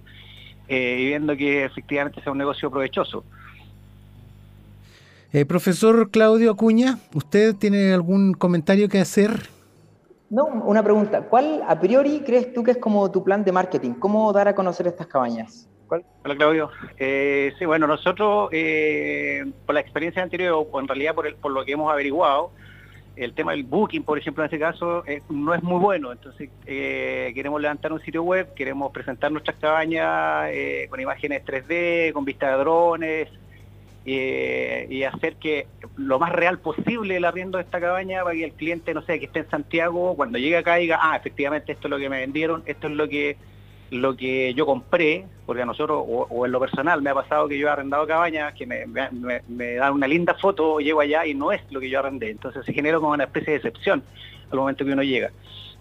y 0.69 1.07
viendo 1.07 1.37
que 1.37 1.65
efectivamente 1.65 2.21
sea 2.23 2.31
un 2.31 2.39
negocio 2.39 2.71
provechoso. 2.71 3.25
profesor 5.49 6.11
Claudio 6.13 6.53
Acuña, 6.53 6.99
¿usted 7.13 7.57
tiene 7.57 7.93
algún 7.93 8.35
comentario 8.35 8.89
que 8.89 9.01
hacer? 9.01 9.49
No, 10.31 10.45
una 10.47 10.81
pregunta. 10.85 11.23
¿Cuál 11.23 11.61
a 11.67 11.81
priori 11.81 12.21
crees 12.21 12.53
tú 12.53 12.63
que 12.63 12.71
es 12.71 12.77
como 12.79 13.11
tu 13.11 13.25
plan 13.25 13.43
de 13.43 13.51
marketing? 13.51 13.95
¿Cómo 13.95 14.33
dar 14.33 14.47
a 14.47 14.55
conocer 14.55 14.87
estas 14.87 15.09
cabañas? 15.09 15.69
Hola 15.89 16.37
Claudio. 16.37 16.71
Eh, 16.99 17.53
sí, 17.59 17.65
bueno, 17.65 17.89
nosotros 17.89 18.49
eh, 18.53 19.45
por 19.67 19.75
la 19.75 19.81
experiencia 19.81 20.23
anterior, 20.23 20.69
o 20.71 20.81
en 20.81 20.87
realidad 20.87 21.17
por, 21.17 21.27
el, 21.27 21.35
por 21.35 21.51
lo 21.51 21.65
que 21.65 21.73
hemos 21.73 21.93
averiguado, 21.93 22.53
el 23.17 23.35
tema 23.35 23.51
del 23.51 23.65
booking, 23.65 24.05
por 24.05 24.19
ejemplo, 24.19 24.45
en 24.45 24.47
este 24.47 24.61
caso, 24.61 25.05
eh, 25.05 25.21
no 25.31 25.53
es 25.53 25.65
muy 25.65 25.81
bueno. 25.81 26.13
Entonces, 26.13 26.49
queremos 26.65 27.61
levantar 27.61 27.93
un 27.93 28.01
sitio 28.01 28.23
web, 28.23 28.55
queremos 28.55 28.93
presentar 28.93 29.33
nuestras 29.33 29.57
cabañas 29.57 30.49
con 30.89 31.01
imágenes 31.01 31.45
3D, 31.45 32.13
con 32.13 32.25
vista 32.25 32.53
de 32.53 32.57
drones, 32.57 33.29
eh, 34.13 34.87
y 34.91 35.05
hacer 35.05 35.37
que 35.37 35.69
lo 35.97 36.19
más 36.19 36.33
real 36.33 36.59
posible 36.59 37.17
el 37.17 37.25
arriendo 37.25 37.59
de 37.59 37.65
esta 37.65 37.81
cabaña 37.81 38.25
para 38.25 38.35
que 38.35 38.45
el 38.45 38.53
cliente, 38.55 38.93
no 38.93 39.03
sé, 39.03 39.21
que 39.21 39.27
esté 39.27 39.41
en 39.41 39.51
Santiago, 39.51 40.17
cuando 40.17 40.37
llegue 40.37 40.57
acá 40.57 40.77
diga, 40.77 40.99
ah, 41.01 41.17
efectivamente 41.17 41.71
esto 41.71 41.87
es 41.87 41.91
lo 41.91 41.99
que 41.99 42.09
me 42.09 42.19
vendieron, 42.19 42.65
esto 42.67 42.89
es 42.89 42.95
lo 42.95 43.09
que 43.09 43.37
lo 43.91 44.17
que 44.17 44.53
yo 44.55 44.67
compré, 44.67 45.27
porque 45.47 45.63
a 45.63 45.65
nosotros, 45.65 46.05
o, 46.05 46.47
en 46.47 46.53
lo 46.53 46.61
personal, 46.61 47.03
me 47.03 47.11
ha 47.11 47.15
pasado 47.15 47.49
que 47.49 47.59
yo 47.59 47.69
he 47.69 47.71
arrendado 47.71 48.07
cabañas, 48.07 48.55
que 48.55 48.67
me, 48.67 48.85
dan 48.87 49.93
una 49.93 50.07
linda 50.07 50.35
foto, 50.35 50.79
llego 50.79 51.01
allá 51.01 51.27
y 51.27 51.35
no 51.35 51.53
es 51.53 51.61
lo 51.71 51.81
que 51.81 51.91
yo 51.91 51.99
arrendé. 51.99 52.31
Entonces 52.31 52.65
se 52.65 52.73
genera 52.73 52.99
como 52.99 53.13
una 53.13 53.25
especie 53.25 53.53
de 53.53 53.57
excepción 53.57 54.03
al 54.51 54.59
momento 54.59 54.85
que 54.85 54.93
uno 54.93 55.03
llega. 55.03 55.31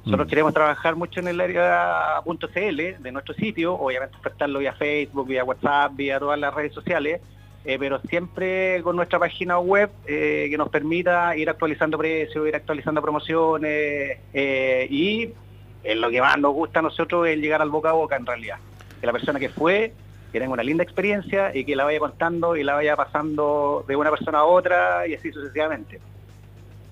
Nosotros 0.05 0.27
mm. 0.27 0.29
queremos 0.29 0.53
trabajar 0.53 0.95
mucho 0.95 1.19
en 1.19 1.27
el 1.27 1.41
área 1.41 2.21
.cl 2.25 2.97
de 2.99 3.11
nuestro 3.11 3.33
sitio, 3.35 3.73
obviamente 3.75 4.17
ofertarlo 4.17 4.59
vía 4.59 4.73
Facebook, 4.73 5.27
vía 5.27 5.43
WhatsApp, 5.43 5.93
vía 5.95 6.19
todas 6.19 6.39
las 6.39 6.53
redes 6.53 6.73
sociales, 6.73 7.21
eh, 7.69 7.77
pero 7.77 8.01
siempre 8.09 8.81
con 8.81 8.95
nuestra 8.95 9.19
página 9.19 9.59
web 9.59 9.91
eh, 10.07 10.47
que 10.49 10.57
nos 10.57 10.69
permita 10.69 11.37
ir 11.37 11.51
actualizando 11.51 11.99
precios, 11.99 12.47
ir 12.47 12.55
actualizando 12.55 12.99
promociones 12.99 14.17
eh, 14.33 14.87
y 14.89 15.29
lo 15.93 16.09
que 16.09 16.19
más 16.19 16.39
nos 16.39 16.55
gusta 16.55 16.79
a 16.79 16.81
nosotros 16.81 17.27
es 17.27 17.37
llegar 17.37 17.61
al 17.61 17.69
boca 17.69 17.91
a 17.91 17.93
boca 17.93 18.15
en 18.15 18.25
realidad. 18.25 18.57
Que 18.99 19.05
la 19.05 19.11
persona 19.11 19.39
que 19.39 19.49
fue, 19.49 19.93
que 20.31 20.39
tenga 20.39 20.51
una 20.51 20.63
linda 20.63 20.83
experiencia 20.83 21.55
y 21.55 21.63
que 21.63 21.75
la 21.75 21.83
vaya 21.83 21.99
contando 21.99 22.55
y 22.55 22.63
la 22.63 22.73
vaya 22.73 22.95
pasando 22.95 23.85
de 23.87 23.95
una 23.95 24.09
persona 24.09 24.39
a 24.39 24.45
otra 24.45 25.05
y 25.05 25.13
así 25.13 25.31
sucesivamente. 25.31 25.99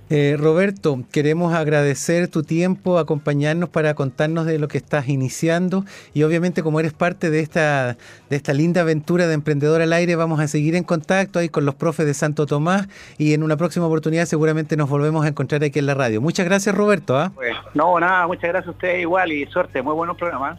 Eh, 0.09 0.37
Roberto, 0.39 0.99
queremos 1.11 1.53
agradecer 1.53 2.29
tu 2.29 2.41
tiempo, 2.43 2.97
acompañarnos 2.97 3.67
para 3.67 3.93
contarnos 3.93 4.45
de 4.45 4.57
lo 4.57 4.69
que 4.69 4.77
estás 4.77 5.09
iniciando 5.09 5.83
y 6.13 6.23
obviamente 6.23 6.63
como 6.63 6.79
eres 6.79 6.93
parte 6.93 7.29
de 7.29 7.41
esta, 7.41 7.97
de 8.29 8.35
esta 8.37 8.53
linda 8.53 8.81
aventura 8.81 9.27
de 9.27 9.33
Emprendedor 9.33 9.81
al 9.81 9.91
Aire, 9.91 10.15
vamos 10.15 10.39
a 10.39 10.47
seguir 10.47 10.75
en 10.75 10.85
contacto 10.85 11.39
ahí 11.39 11.49
con 11.49 11.65
los 11.65 11.75
profes 11.75 12.05
de 12.05 12.13
Santo 12.13 12.45
Tomás 12.45 12.87
y 13.17 13.33
en 13.33 13.43
una 13.43 13.57
próxima 13.57 13.85
oportunidad 13.85 14.25
seguramente 14.25 14.77
nos 14.77 14.89
volvemos 14.89 15.25
a 15.25 15.27
encontrar 15.27 15.61
aquí 15.63 15.79
en 15.79 15.87
la 15.87 15.93
radio. 15.93 16.21
Muchas 16.21 16.45
gracias 16.45 16.73
Roberto. 16.73 17.31
Pues, 17.35 17.53
no, 17.73 17.99
nada, 17.99 18.27
muchas 18.27 18.49
gracias 18.49 18.67
a 18.69 18.71
usted 18.71 18.99
igual 18.99 19.33
y 19.33 19.45
suerte, 19.47 19.81
muy 19.81 19.93
buenos 19.93 20.15
programas. 20.15 20.57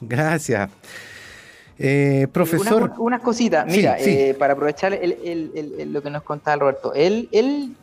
Gracias. 0.00 0.70
Eh, 1.76 2.28
profesor. 2.30 2.92
Una, 2.98 3.18
cosita, 3.18 3.64
mira, 3.64 3.96
eh, 3.98 4.36
para 4.38 4.52
aprovechar 4.52 4.92
lo 4.92 6.02
que 6.02 6.10
nos 6.10 6.22
contaba 6.22 6.56
Roberto, 6.56 6.94
él, 6.94 7.28
él 7.32 7.74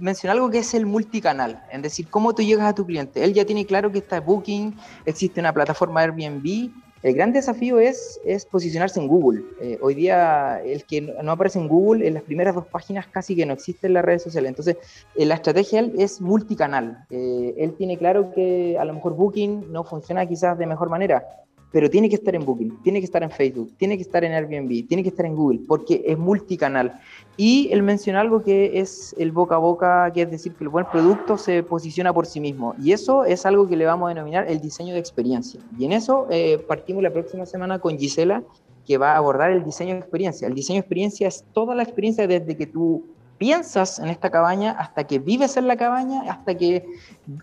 mencionar 0.00 0.36
algo 0.36 0.50
que 0.50 0.58
es 0.58 0.74
el 0.74 0.86
multicanal, 0.86 1.62
es 1.70 1.82
decir, 1.82 2.08
cómo 2.08 2.34
tú 2.34 2.42
llegas 2.42 2.66
a 2.66 2.74
tu 2.74 2.86
cliente. 2.86 3.24
Él 3.24 3.34
ya 3.34 3.44
tiene 3.44 3.66
claro 3.66 3.90
que 3.92 3.98
está 3.98 4.20
Booking, 4.20 4.74
existe 5.06 5.40
una 5.40 5.52
plataforma 5.52 6.00
Airbnb. 6.00 6.70
El 7.02 7.14
gran 7.14 7.32
desafío 7.32 7.80
es, 7.80 8.20
es 8.24 8.46
posicionarse 8.46 9.00
en 9.00 9.08
Google. 9.08 9.42
Eh, 9.60 9.76
hoy 9.82 9.94
día 9.94 10.62
el 10.64 10.84
que 10.84 11.00
no 11.00 11.32
aparece 11.32 11.58
en 11.58 11.66
Google, 11.66 12.06
en 12.06 12.14
las 12.14 12.22
primeras 12.22 12.54
dos 12.54 12.66
páginas 12.66 13.08
casi 13.08 13.34
que 13.34 13.44
no 13.44 13.54
existe 13.54 13.88
en 13.88 13.94
las 13.94 14.04
redes 14.04 14.22
sociales. 14.22 14.50
Entonces, 14.50 14.76
eh, 15.16 15.26
la 15.26 15.34
estrategia 15.34 15.90
es 15.98 16.20
multicanal. 16.20 17.04
Eh, 17.10 17.54
él 17.58 17.74
tiene 17.74 17.98
claro 17.98 18.32
que 18.32 18.78
a 18.78 18.84
lo 18.84 18.94
mejor 18.94 19.14
Booking 19.14 19.72
no 19.72 19.82
funciona 19.82 20.26
quizás 20.26 20.56
de 20.56 20.66
mejor 20.66 20.90
manera, 20.90 21.26
pero 21.72 21.88
tiene 21.88 22.08
que 22.08 22.16
estar 22.16 22.34
en 22.34 22.44
Booking, 22.44 22.82
tiene 22.82 23.00
que 23.00 23.06
estar 23.06 23.22
en 23.22 23.30
Facebook, 23.30 23.72
tiene 23.78 23.96
que 23.96 24.02
estar 24.02 24.22
en 24.22 24.32
Airbnb, 24.32 24.86
tiene 24.86 25.02
que 25.02 25.08
estar 25.08 25.24
en 25.24 25.34
Google, 25.34 25.60
porque 25.66 26.04
es 26.06 26.18
multicanal. 26.18 27.00
Y 27.38 27.70
él 27.72 27.82
menciona 27.82 28.20
algo 28.20 28.42
que 28.42 28.78
es 28.78 29.14
el 29.18 29.32
boca 29.32 29.54
a 29.54 29.58
boca, 29.58 30.12
que 30.12 30.22
es 30.22 30.30
decir, 30.30 30.52
que 30.54 30.64
el 30.64 30.68
buen 30.68 30.84
producto 30.92 31.38
se 31.38 31.62
posiciona 31.62 32.12
por 32.12 32.26
sí 32.26 32.40
mismo. 32.40 32.74
Y 32.78 32.92
eso 32.92 33.24
es 33.24 33.46
algo 33.46 33.66
que 33.66 33.76
le 33.76 33.86
vamos 33.86 34.06
a 34.06 34.14
denominar 34.14 34.46
el 34.48 34.60
diseño 34.60 34.92
de 34.92 35.00
experiencia. 35.00 35.60
Y 35.78 35.86
en 35.86 35.92
eso 35.92 36.26
eh, 36.30 36.62
partimos 36.68 37.02
la 37.02 37.10
próxima 37.10 37.46
semana 37.46 37.78
con 37.78 37.98
Gisela, 37.98 38.42
que 38.86 38.98
va 38.98 39.12
a 39.12 39.16
abordar 39.16 39.50
el 39.50 39.64
diseño 39.64 39.94
de 39.94 40.00
experiencia. 40.00 40.46
El 40.46 40.54
diseño 40.54 40.76
de 40.76 40.80
experiencia 40.80 41.26
es 41.26 41.42
toda 41.54 41.74
la 41.74 41.84
experiencia 41.84 42.26
desde 42.26 42.54
que 42.54 42.66
tú 42.66 43.06
piensas 43.38 43.98
en 43.98 44.08
esta 44.08 44.30
cabaña, 44.30 44.72
hasta 44.72 45.04
que 45.04 45.18
vives 45.18 45.56
en 45.56 45.66
la 45.68 45.76
cabaña, 45.76 46.30
hasta 46.30 46.54
que 46.54 46.84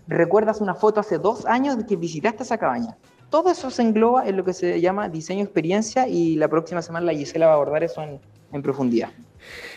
recuerdas 0.06 0.60
una 0.60 0.74
foto 0.74 1.00
hace 1.00 1.18
dos 1.18 1.44
años 1.46 1.76
de 1.76 1.84
que 1.84 1.96
visitaste 1.96 2.44
esa 2.44 2.58
cabaña 2.58 2.96
todo 3.30 3.50
eso 3.50 3.70
se 3.70 3.82
engloba 3.82 4.28
en 4.28 4.36
lo 4.36 4.44
que 4.44 4.52
se 4.52 4.80
llama 4.80 5.08
diseño 5.08 5.42
experiencia 5.42 6.08
y 6.08 6.36
la 6.36 6.48
próxima 6.48 6.82
semana 6.82 7.06
la 7.06 7.14
Gisela 7.14 7.46
va 7.46 7.52
a 7.52 7.54
abordar 7.54 7.84
eso 7.84 8.02
en, 8.02 8.62
profundidad. 8.62 9.10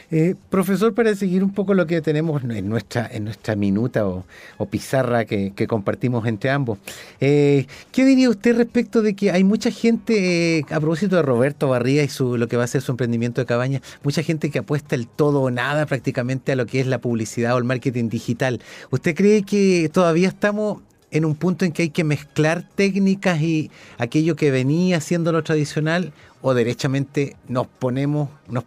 Eh, 0.10 0.34
profesor, 0.50 0.96
para 0.96 1.16
seguir 1.16 1.44
un 1.44 1.54
poco 1.54 1.76
lo 1.76 1.86
que 1.86 2.02
tenemos 2.02 2.44
en 2.44 2.68
nuestra, 2.68 3.08
en 3.12 3.24
nuestra 3.24 3.56
minuta 3.56 4.06
o, 4.08 4.26
pizarra 4.70 5.26
que, 5.26 5.54
compartimos 5.68 6.26
entre 6.26 6.50
ambos, 6.50 6.80
eh, 7.20 7.68
¿qué 7.92 8.04
diría 8.04 8.30
usted 8.30 8.58
respecto 8.58 9.04
de 9.04 9.16
que 9.16 9.32
hay 9.32 9.44
mucha 9.44 9.70
gente, 9.70 10.58
eh, 10.58 10.66
a 10.72 10.80
propósito 10.80 11.16
de 11.16 11.22
Roberto 11.22 11.70
Barría 11.70 12.04
y 12.04 12.08
su, 12.08 12.36
lo 12.38 12.48
que 12.48 12.58
va 12.58 12.64
a 12.64 12.68
ser 12.68 12.82
su 12.82 12.92
emprendimiento 12.92 13.42
de 13.42 13.46
cabaña, 13.46 13.82
mucha 14.04 14.24
gente 14.24 14.50
que 14.50 14.60
apuesta 14.60 14.96
el 14.96 15.08
todo 15.08 15.42
o 15.42 15.52
nada 15.52 15.86
prácticamente 15.86 16.52
a 16.52 16.56
lo 16.56 16.66
que 16.66 16.80
es 16.80 16.88
la 16.88 17.00
publicidad 17.00 17.54
o 17.54 17.60
el 17.60 17.64
marketing 17.64 18.10
digital? 18.10 18.60
¿Usted 18.90 19.16
cree 19.16 19.44
que 19.44 19.90
todavía 19.94 20.30
estamos 20.30 20.82
en 21.14 21.26
un 21.26 21.36
punto 21.36 21.64
en 21.64 21.72
que 21.72 21.84
hay 21.84 21.90
que 21.90 22.04
mezclar 22.04 22.68
técnicas 22.76 23.40
y 23.40 23.70
aquello 24.00 24.36
que 24.36 24.50
venía 24.50 25.00
siendo 25.00 25.32
lo 25.32 25.44
tradicional 25.44 26.12
o 26.42 26.56
derechamente 26.56 27.36
nos 27.48 27.68
ponemos, 27.68 28.30
nos, 28.50 28.66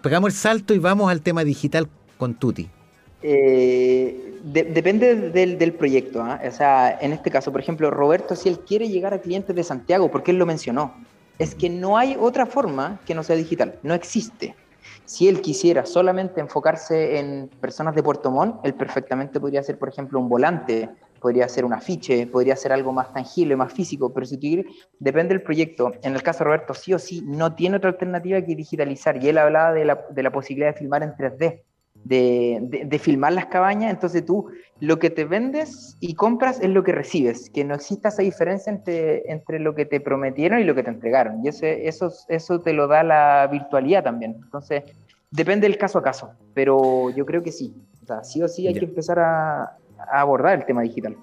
pegamos 0.00 0.30
el 0.30 0.36
salto 0.36 0.74
y 0.74 0.78
vamos 0.78 1.10
al 1.10 1.20
tema 1.22 1.42
digital 1.42 1.88
con 2.18 2.34
Tuti? 2.34 2.70
Eh, 3.24 4.38
depende 4.44 5.30
del, 5.30 5.72
proyecto. 5.74 6.22
¿ah? 6.22 6.40
O 6.46 6.50
sea, 6.52 6.98
en 7.00 7.12
este 7.12 7.30
caso, 7.30 7.50
por 7.50 7.60
ejemplo, 7.60 7.90
Roberto, 7.90 8.36
si 8.36 8.48
él 8.48 8.60
quiere 8.60 8.88
llegar 8.88 9.12
a 9.12 9.20
clientes 9.20 9.54
de 9.54 9.64
Santiago, 9.64 10.08
porque 10.10 10.30
él 10.30 10.38
lo 10.38 10.46
mencionó, 10.46 10.94
es 11.38 11.56
que 11.56 11.68
no 11.68 11.98
hay 11.98 12.16
otra 12.18 12.46
forma 12.46 13.00
que 13.04 13.14
no 13.14 13.24
sea 13.24 13.34
digital, 13.34 13.74
no 13.82 13.94
existe. 13.94 14.54
Si 15.04 15.28
él 15.28 15.40
quisiera 15.40 15.84
solamente 15.84 16.40
enfocarse 16.40 17.18
en 17.18 17.50
personas 17.60 17.96
de 17.96 18.02
Puerto 18.04 18.30
Montt, 18.30 18.64
él 18.64 18.74
perfectamente 18.74 19.40
podría 19.40 19.62
ser, 19.62 19.78
por 19.78 19.88
ejemplo, 19.88 20.20
un 20.20 20.28
volante 20.28 20.88
podría 21.22 21.48
ser 21.48 21.64
un 21.64 21.72
afiche, 21.72 22.26
podría 22.26 22.56
ser 22.56 22.72
algo 22.72 22.92
más 22.92 23.12
tangible, 23.12 23.54
más 23.54 23.72
físico, 23.72 24.12
pero 24.12 24.26
si 24.26 24.64
depende 24.98 25.34
del 25.34 25.42
proyecto. 25.42 25.92
En 26.02 26.14
el 26.14 26.22
caso 26.22 26.40
de 26.40 26.44
Roberto, 26.46 26.74
sí 26.74 26.92
o 26.92 26.98
sí, 26.98 27.22
no 27.24 27.54
tiene 27.54 27.76
otra 27.76 27.90
alternativa 27.90 28.42
que 28.42 28.56
digitalizar. 28.56 29.22
Y 29.22 29.28
él 29.28 29.38
hablaba 29.38 29.72
de 29.72 29.84
la, 29.84 30.04
de 30.10 30.22
la 30.22 30.32
posibilidad 30.32 30.72
de 30.72 30.78
filmar 30.78 31.04
en 31.04 31.12
3D, 31.12 31.62
de, 32.04 32.84
de, 32.84 32.98
filmar 32.98 33.32
las 33.32 33.46
cabañas. 33.46 33.92
Entonces 33.92 34.26
tú 34.26 34.48
lo 34.80 34.98
que 34.98 35.10
te 35.10 35.24
vendes 35.24 35.96
y 36.00 36.14
compras 36.14 36.60
es 36.60 36.70
lo 36.70 36.82
que 36.82 36.90
recibes, 36.90 37.48
que 37.50 37.64
no 37.64 37.76
exista 37.76 38.08
esa 38.08 38.22
diferencia 38.22 38.72
entre, 38.72 39.30
entre 39.30 39.60
lo 39.60 39.76
que 39.76 39.86
te 39.86 40.00
prometieron 40.00 40.58
y 40.58 40.64
lo 40.64 40.74
que 40.74 40.82
te 40.82 40.90
entregaron. 40.90 41.44
Y 41.44 41.48
ese, 41.48 41.86
eso, 41.86 42.12
eso 42.28 42.60
te 42.60 42.72
lo 42.72 42.88
da 42.88 43.04
la 43.04 43.48
virtualidad 43.50 44.02
también. 44.02 44.40
Entonces, 44.42 44.82
depende 45.30 45.68
del 45.68 45.78
caso 45.78 45.98
a 45.98 46.02
caso, 46.02 46.32
pero 46.52 47.10
yo 47.10 47.24
creo 47.24 47.44
que 47.44 47.52
sí. 47.52 47.72
O 48.02 48.06
sea, 48.06 48.24
sí 48.24 48.42
o 48.42 48.48
sí 48.48 48.66
hay 48.66 48.74
que 48.74 48.84
empezar 48.84 49.20
a 49.20 49.78
abordar 50.10 50.58
el 50.58 50.64
tema 50.64 50.82
digital. 50.82 51.16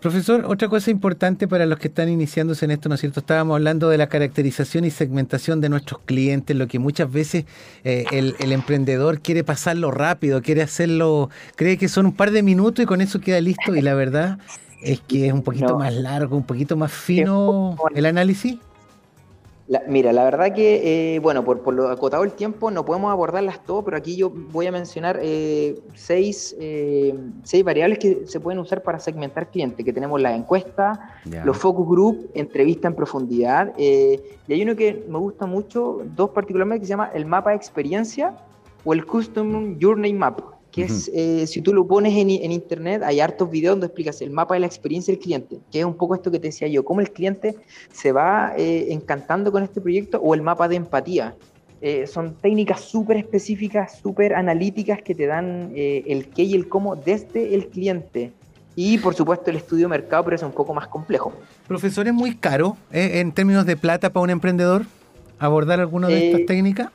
Profesor, 0.00 0.46
otra 0.46 0.68
cosa 0.68 0.90
importante 0.90 1.46
para 1.46 1.66
los 1.66 1.78
que 1.78 1.88
están 1.88 2.08
iniciándose 2.08 2.64
en 2.64 2.70
esto, 2.70 2.88
¿no 2.88 2.94
es 2.94 3.02
cierto? 3.02 3.20
Estábamos 3.20 3.56
hablando 3.56 3.90
de 3.90 3.98
la 3.98 4.06
caracterización 4.06 4.86
y 4.86 4.90
segmentación 4.90 5.60
de 5.60 5.68
nuestros 5.68 6.00
clientes, 6.06 6.56
lo 6.56 6.68
que 6.68 6.78
muchas 6.78 7.12
veces 7.12 7.44
eh, 7.84 8.06
el, 8.10 8.52
emprendedor 8.52 9.20
quiere 9.20 9.44
pasarlo 9.44 9.90
rápido, 9.90 10.40
quiere 10.40 10.62
hacerlo, 10.62 11.28
cree 11.54 11.76
que 11.76 11.88
son 11.88 12.06
un 12.06 12.12
par 12.14 12.30
de 12.30 12.42
minutos 12.42 12.82
y 12.82 12.86
con 12.86 13.02
eso 13.02 13.20
queda 13.20 13.42
listo 13.42 13.76
y 13.76 13.82
la 13.82 13.92
verdad 13.92 14.38
es 14.80 15.00
que 15.00 15.26
es 15.26 15.34
un 15.34 15.42
poquito 15.42 15.78
más 15.78 15.92
largo, 15.92 16.34
un 16.34 16.44
poquito 16.44 16.78
más 16.78 16.90
fino 16.90 17.76
el 17.94 18.06
análisis 18.06 18.56
mira, 19.86 20.12
la 20.12 20.24
verdad 20.24 20.52
que, 20.54 21.14
eh, 21.14 21.18
bueno, 21.20 21.44
por, 21.44 21.72
lo 21.72 21.88
acotado 21.88 22.24
el 22.24 22.32
tiempo 22.32 22.70
no 22.70 22.84
podemos 22.84 23.12
abordarlas 23.12 23.64
todo, 23.64 23.84
pero 23.84 23.96
aquí 23.96 24.16
yo 24.16 24.30
voy 24.30 24.66
a 24.66 24.72
mencionar 24.72 25.18
eh, 25.22 25.80
seis, 25.94 26.56
eh, 26.58 27.14
seis, 27.44 27.64
variables 27.64 27.98
que 27.98 28.26
se 28.26 28.40
pueden 28.40 28.58
usar 28.58 28.82
para 28.82 28.98
segmentar 28.98 29.50
clientes, 29.50 29.84
que 29.84 29.92
tenemos 29.92 30.20
la 30.20 30.34
encuesta, 30.34 31.14
los 31.44 31.56
focus 31.56 31.88
group, 31.88 32.30
entrevista 32.34 32.88
en 32.88 32.94
profundidad, 32.94 33.72
y 33.78 34.52
hay 34.52 34.62
uno 34.62 34.74
que 34.74 35.04
me 35.08 35.18
gusta 35.18 35.46
mucho, 35.46 36.02
dos 36.16 36.30
particularmente, 36.30 36.80
que 36.80 36.86
se 36.86 36.90
llama 36.90 37.10
el 37.14 37.26
mapa 37.26 37.50
de 37.50 37.56
experiencia 37.56 38.34
o 38.84 38.92
el 38.92 39.06
Custom 39.06 39.78
Journey 39.80 40.12
Map 40.12 40.59
que 40.70 40.82
es, 40.82 41.10
eh, 41.12 41.46
si 41.46 41.60
tú 41.60 41.74
lo 41.74 41.86
pones 41.86 42.16
en, 42.16 42.30
en, 42.30 42.52
internet, 42.52 43.02
hay 43.04 43.20
hartos 43.20 43.50
videos 43.50 43.72
donde 43.72 43.86
explicas 43.86 44.20
el 44.22 44.30
mapa 44.30 44.54
de 44.54 44.60
la 44.60 44.66
experiencia 44.66 45.12
del 45.12 45.20
cliente, 45.20 45.58
que 45.70 45.80
es 45.80 45.84
un 45.84 45.94
poco 45.94 46.14
esto 46.14 46.30
que 46.30 46.38
te 46.38 46.48
decía 46.48 46.68
yo, 46.68 46.84
cómo 46.84 47.00
el 47.00 47.10
cliente 47.10 47.56
se 47.92 48.12
va 48.12 48.52
eh, 48.56 48.92
encantando 48.92 49.50
con 49.50 49.62
este 49.62 49.80
proyecto 49.80 50.20
o 50.20 50.34
el 50.34 50.42
mapa 50.42 50.68
de 50.68 50.76
empatía. 50.76 51.34
Eh, 51.82 52.06
son 52.06 52.34
técnicas 52.34 52.80
súper 52.82 53.16
específicas, 53.16 53.98
súper 53.98 54.34
analíticas 54.34 55.02
que 55.02 55.14
te 55.14 55.26
dan 55.26 55.72
el 55.74 56.28
qué 56.28 56.42
y 56.42 56.54
el 56.54 56.68
cómo 56.68 56.94
desde 56.94 57.54
el 57.54 57.68
cliente. 57.68 58.32
Y 58.76 58.98
por 58.98 59.14
supuesto 59.14 59.50
el 59.50 59.56
estudio 59.56 59.86
de 59.86 59.88
mercado, 59.88 60.24
pero 60.24 60.36
es 60.36 60.42
un 60.42 60.52
poco 60.52 60.74
más 60.74 60.86
complejo. 60.88 61.32
Profesor, 61.66 62.06
¿es 62.06 62.14
muy 62.14 62.36
caro 62.36 62.76
en 62.92 63.32
términos 63.32 63.66
de 63.66 63.76
plata 63.76 64.10
para 64.10 64.22
un 64.22 64.30
emprendedor 64.30 64.84
abordar 65.38 65.80
alguna 65.80 66.08
de 66.08 66.30
estas 66.30 66.46
técnicas? 66.46 66.90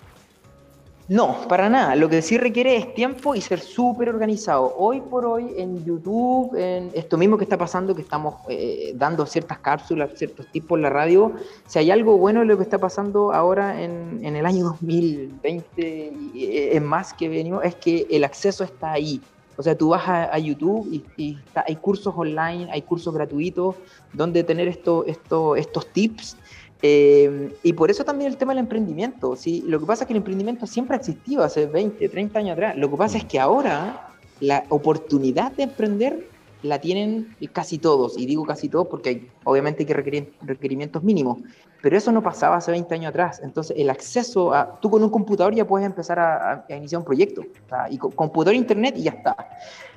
No, 1.07 1.47
para 1.47 1.69
nada. 1.69 1.95
Lo 1.95 2.09
que 2.09 2.23
sí 2.23 2.35
requiere 2.35 2.75
es 2.77 2.95
tiempo 2.95 3.35
y 3.35 3.41
ser 3.41 3.59
súper 3.59 4.09
organizado. 4.09 4.73
Hoy 4.75 5.01
por 5.01 5.23
hoy 5.23 5.53
en 5.55 5.85
YouTube, 5.85 6.55
en 6.55 6.89
esto 6.95 7.15
mismo 7.15 7.37
que 7.37 7.43
está 7.43 7.59
pasando, 7.59 7.93
que 7.93 8.01
estamos 8.01 8.35
eh, 8.49 8.91
dando 8.95 9.23
ciertas 9.27 9.59
cápsulas, 9.59 10.09
ciertos 10.15 10.47
tipos 10.47 10.77
en 10.77 10.81
la 10.81 10.89
radio, 10.89 11.33
si 11.67 11.77
hay 11.77 11.91
algo 11.91 12.17
bueno 12.17 12.41
en 12.41 12.47
lo 12.47 12.57
que 12.57 12.63
está 12.63 12.79
pasando 12.79 13.31
ahora 13.33 13.79
en, 13.83 14.25
el 14.25 14.45
año 14.47 14.63
2020, 14.63 16.13
y, 16.33 16.57
es 16.57 16.81
más 16.81 17.13
que 17.13 17.29
venimos, 17.29 17.63
es 17.63 17.75
que 17.75 18.07
el 18.09 18.23
acceso 18.23 18.63
está 18.63 18.93
ahí. 18.93 19.21
O 19.57 19.63
sea, 19.63 19.77
tú 19.77 19.89
vas 19.89 20.03
a, 20.07 20.37
YouTube 20.39 21.03
y, 21.17 21.37
hay 21.53 21.75
cursos 21.75 22.15
online, 22.17 22.67
hay 22.71 22.81
cursos 22.81 23.13
gratuitos 23.13 23.75
donde 24.11 24.43
tener 24.43 24.67
esto, 24.67 25.05
esto, 25.05 25.55
estos 25.55 25.85
tips 25.87 26.35
eh, 26.81 27.53
y 27.63 27.73
por 27.73 27.89
eso 27.89 28.03
también 28.03 28.31
el 28.31 28.37
tema 28.37 28.53
del 28.53 28.59
emprendimiento. 28.59 29.35
¿sí? 29.35 29.63
Lo 29.65 29.79
que 29.79 29.85
pasa 29.85 30.03
es 30.03 30.07
que 30.07 30.13
el 30.13 30.17
emprendimiento 30.17 30.67
siempre 30.67 30.95
ha 30.95 30.99
existido 30.99 31.43
hace 31.43 31.65
20, 31.65 32.07
30 32.09 32.39
años 32.39 32.53
atrás. 32.53 32.77
Lo 32.77 32.89
que 32.89 32.97
pasa 32.97 33.17
es 33.17 33.25
que 33.25 33.39
ahora 33.39 34.09
la 34.39 34.63
oportunidad 34.69 35.51
de 35.53 35.63
emprender 35.63 36.27
la 36.61 36.79
tienen 36.79 37.35
casi 37.53 37.77
todos. 37.77 38.17
Y 38.17 38.25
digo 38.25 38.43
casi 38.45 38.69
todos 38.69 38.87
porque 38.87 39.09
hay, 39.09 39.29
obviamente 39.43 39.83
hay 39.83 39.85
que 39.87 39.93
requerir 39.93 40.33
requerimientos 40.41 41.03
mínimos. 41.03 41.39
Pero 41.81 41.97
eso 41.97 42.11
no 42.11 42.23
pasaba 42.23 42.57
hace 42.57 42.71
20 42.71 42.93
años 42.95 43.09
atrás. 43.09 43.39
Entonces 43.43 43.77
el 43.77 43.89
acceso 43.89 44.53
a... 44.53 44.79
Tú 44.79 44.89
con 44.89 45.03
un 45.03 45.09
computador 45.09 45.53
ya 45.53 45.67
puedes 45.67 45.85
empezar 45.85 46.19
a, 46.19 46.65
iniciar 46.69 46.99
un 46.99 47.05
proyecto. 47.05 47.43
Y 47.91 47.97
con 47.97 48.11
computador, 48.11 48.55
internet 48.55 48.95
y 48.97 49.03
ya 49.03 49.11
está. 49.11 49.35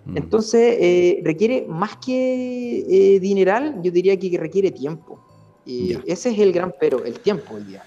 Mm. 0.04 0.16
Entonces 0.18 0.76
eh, 0.78 1.20
requiere 1.24 1.66
más 1.66 1.96
que 1.96 2.80
eh, 2.88 3.20
dineral, 3.20 3.80
yo 3.82 3.90
diría 3.90 4.18
que 4.18 4.36
requiere 4.38 4.70
tiempo. 4.70 5.27
Y 5.68 5.98
ese 6.10 6.30
es 6.30 6.38
el 6.38 6.52
gran 6.54 6.72
pero, 6.80 7.04
el 7.04 7.20
tiempo 7.20 7.54
hoy 7.54 7.62
día. 7.64 7.84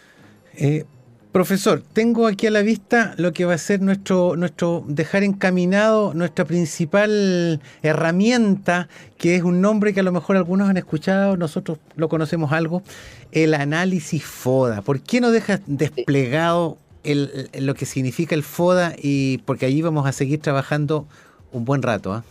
Eh, 0.54 0.86
profesor, 1.32 1.82
tengo 1.82 2.28
aquí 2.28 2.46
a 2.46 2.52
la 2.52 2.62
vista 2.62 3.16
lo 3.18 3.34
que 3.34 3.44
va 3.44 3.56
a 3.56 3.58
ser 3.58 3.82
nuestro, 3.82 4.36
nuestro 4.36 4.86
dejar 4.88 5.24
encaminado, 5.24 6.14
nuestra 6.14 6.46
principal 6.46 7.60
herramienta, 7.82 8.88
que 9.18 9.36
es 9.36 9.42
un 9.42 9.62
nombre 9.62 9.96
que 9.96 10.02
a 10.02 10.04
lo 10.04 10.12
mejor 10.12 10.38
algunos 10.38 10.70
han 10.70 10.78
escuchado, 10.78 11.38
nosotros 11.38 11.80
lo 11.96 12.08
conocemos 12.08 12.52
algo, 12.52 12.84
el 13.32 13.56
análisis 13.56 14.24
FODA. 14.24 14.84
¿Por 14.84 15.02
qué 15.02 15.20
no 15.20 15.32
dejas 15.32 15.62
desplegado 15.66 16.78
lo 17.04 17.74
que 17.74 17.88
significa 17.88 18.36
el 18.36 18.44
FODA? 18.44 18.94
Y 19.02 19.40
porque 19.40 19.66
allí 19.66 19.82
vamos 19.82 20.06
a 20.06 20.12
seguir 20.12 20.40
trabajando 20.40 21.08
un 21.52 21.66
buen 21.66 21.82
rato. 21.82 22.14
¿ah? 22.14 22.24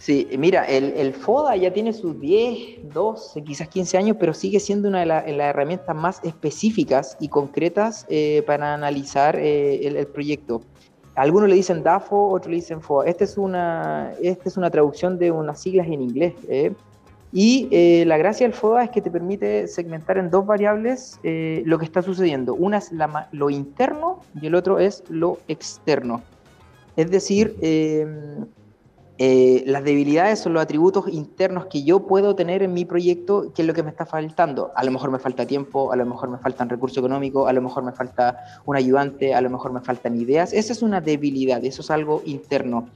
Sí, 0.00 0.26
mira, 0.38 0.64
el, 0.64 1.12
FODA 1.12 1.56
ya 1.56 1.74
tiene 1.74 1.92
sus 1.92 2.18
10, 2.18 2.90
12, 2.90 3.44
quizás 3.44 3.68
15 3.68 3.98
años, 3.98 4.16
pero 4.18 4.32
sigue 4.32 4.58
siendo 4.58 4.88
una 4.88 5.00
de, 5.00 5.06
las 5.06 5.26
herramientas 5.26 5.94
más 5.94 6.24
específicas 6.24 7.18
y 7.20 7.28
concretas 7.28 8.06
eh, 8.08 8.42
para 8.46 8.72
analizar 8.72 9.36
eh, 9.36 9.86
el, 9.86 10.06
proyecto. 10.06 10.62
Algunos 11.16 11.50
le 11.50 11.56
dicen 11.56 11.82
DAFO, 11.82 12.28
otros 12.30 12.48
le 12.48 12.56
dicen 12.56 12.80
FODA. 12.80 13.10
Esta 13.10 13.24
es 13.24 13.36
una, 13.36 14.14
es 14.22 14.56
una 14.56 14.70
traducción 14.70 15.18
de 15.18 15.32
unas 15.32 15.60
siglas 15.60 15.86
en 15.86 16.00
inglés. 16.00 16.32
¿eh? 16.48 16.72
Y 17.30 17.68
la 18.06 18.16
gracia 18.16 18.46
del 18.46 18.54
FODA 18.54 18.84
es 18.84 18.90
que 18.90 19.02
te 19.02 19.10
permite 19.10 19.68
segmentar 19.68 20.16
en 20.16 20.30
dos 20.30 20.46
variables 20.46 21.20
lo 21.22 21.78
que 21.78 21.84
está 21.84 22.00
sucediendo. 22.00 22.54
Una 22.54 22.78
es 22.78 22.90
lo 23.32 23.50
interno 23.50 24.20
y 24.40 24.46
el 24.46 24.54
otro 24.54 24.78
es 24.78 25.04
lo 25.10 25.40
externo. 25.46 26.22
Es 26.96 27.10
decir, 27.10 27.54
eh, 29.22 29.64
las 29.66 29.84
debilidades 29.84 30.38
son 30.38 30.54
los 30.54 30.62
atributos 30.62 31.04
internos 31.08 31.66
que 31.66 31.82
yo 31.82 32.06
puedo 32.06 32.34
tener 32.34 32.62
en 32.62 32.72
mi 32.72 32.86
proyecto, 32.86 33.52
que 33.52 33.60
es 33.60 33.68
lo 33.68 33.74
que 33.74 33.82
me 33.82 33.90
está 33.90 34.06
faltando. 34.06 34.72
A 34.74 34.82
lo 34.82 34.90
mejor 34.90 35.10
me 35.10 35.18
falta 35.18 35.44
tiempo, 35.44 35.92
a 35.92 35.96
lo 35.96 36.06
mejor 36.06 36.30
me 36.30 36.38
faltan 36.38 36.70
recursos 36.70 36.96
económicos, 36.96 37.46
a 37.46 37.52
lo 37.52 37.60
mejor 37.60 37.82
me 37.82 37.92
falta 37.92 38.38
un 38.64 38.76
ayudante, 38.76 39.34
a 39.34 39.42
lo 39.42 39.50
mejor 39.50 39.74
me 39.74 39.82
faltan 39.82 40.18
ideas. 40.18 40.54
Esa 40.54 40.72
es 40.72 40.80
una 40.80 41.02
debilidad, 41.02 41.62
eso 41.62 41.82
es 41.82 41.90
algo 41.90 42.22
interno. 42.24 42.88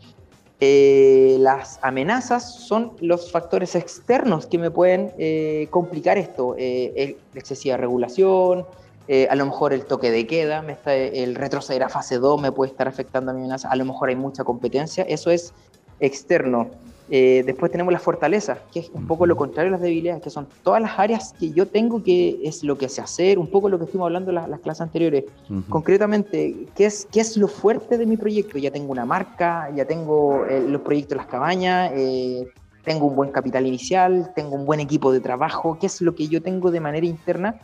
Eh, 0.60 1.36
las 1.40 1.78
amenazas 1.82 2.54
son 2.54 2.92
los 3.02 3.30
factores 3.30 3.74
externos 3.74 4.46
que 4.46 4.56
me 4.56 4.70
pueden 4.70 5.12
eh, 5.18 5.66
complicar 5.68 6.16
esto. 6.16 6.56
excesiva 6.56 7.76
regulación, 7.76 8.64
a 9.28 9.34
lo 9.34 9.44
mejor 9.44 9.74
el 9.74 9.84
toque 9.84 10.10
de 10.10 10.26
queda, 10.26 10.62
me 10.62 10.72
está, 10.72 10.94
el 10.94 11.34
retroceder 11.34 11.82
a 11.82 11.90
fase 11.90 12.16
2 12.16 12.40
me 12.40 12.50
puede 12.50 12.70
estar 12.70 12.88
afectando 12.88 13.30
a 13.30 13.34
mi 13.34 13.40
amenaza, 13.40 13.68
a 13.68 13.76
lo 13.76 13.84
mejor 13.84 14.08
hay 14.08 14.16
mucha 14.16 14.42
competencia, 14.42 15.04
eso 15.06 15.30
es 15.30 15.52
externo. 16.00 16.70
Eh, 17.10 17.42
después 17.44 17.70
tenemos 17.70 17.92
la 17.92 17.98
fortaleza, 17.98 18.58
que 18.72 18.80
es 18.80 18.90
un 18.94 19.06
poco 19.06 19.26
lo 19.26 19.36
contrario 19.36 19.68
a 19.68 19.72
las 19.72 19.82
debilidades, 19.82 20.22
que 20.22 20.30
son 20.30 20.46
todas 20.62 20.80
las 20.80 20.98
áreas 20.98 21.34
que 21.38 21.52
yo 21.52 21.66
tengo 21.66 22.02
que 22.02 22.40
es 22.42 22.64
lo 22.64 22.78
que 22.78 22.88
sé 22.88 23.02
hacer, 23.02 23.38
un 23.38 23.48
poco 23.48 23.68
lo 23.68 23.76
que 23.78 23.84
estuvimos 23.84 24.06
hablando 24.06 24.30
en 24.30 24.36
las, 24.36 24.60
clases 24.60 24.80
anteriores. 24.80 25.24
Concretamente, 25.68 26.66
¿qué 26.74 26.86
es, 26.86 27.06
¿qué 27.12 27.20
es 27.20 27.36
lo 27.36 27.48
fuerte 27.48 27.98
de 27.98 28.06
mi 28.06 28.16
proyecto? 28.16 28.56
Ya 28.56 28.70
tengo 28.70 28.90
una 28.90 29.04
marca, 29.04 29.70
ya 29.76 29.84
tengo 29.84 30.46
eh, 30.46 30.64
los 30.66 30.80
proyectos 30.80 31.16
las 31.18 31.26
cabañas, 31.26 31.92
eh, 31.94 32.48
tengo 32.84 33.06
un 33.06 33.16
buen 33.16 33.30
capital 33.30 33.66
inicial, 33.66 34.32
tengo 34.34 34.54
un 34.54 34.64
buen 34.64 34.80
equipo 34.80 35.12
de 35.12 35.20
trabajo, 35.20 35.78
¿qué 35.78 35.86
es 35.86 36.00
lo 36.00 36.14
que 36.14 36.28
yo 36.28 36.40
tengo 36.42 36.70
de 36.70 36.80
manera 36.80 37.06
interna? 37.06 37.60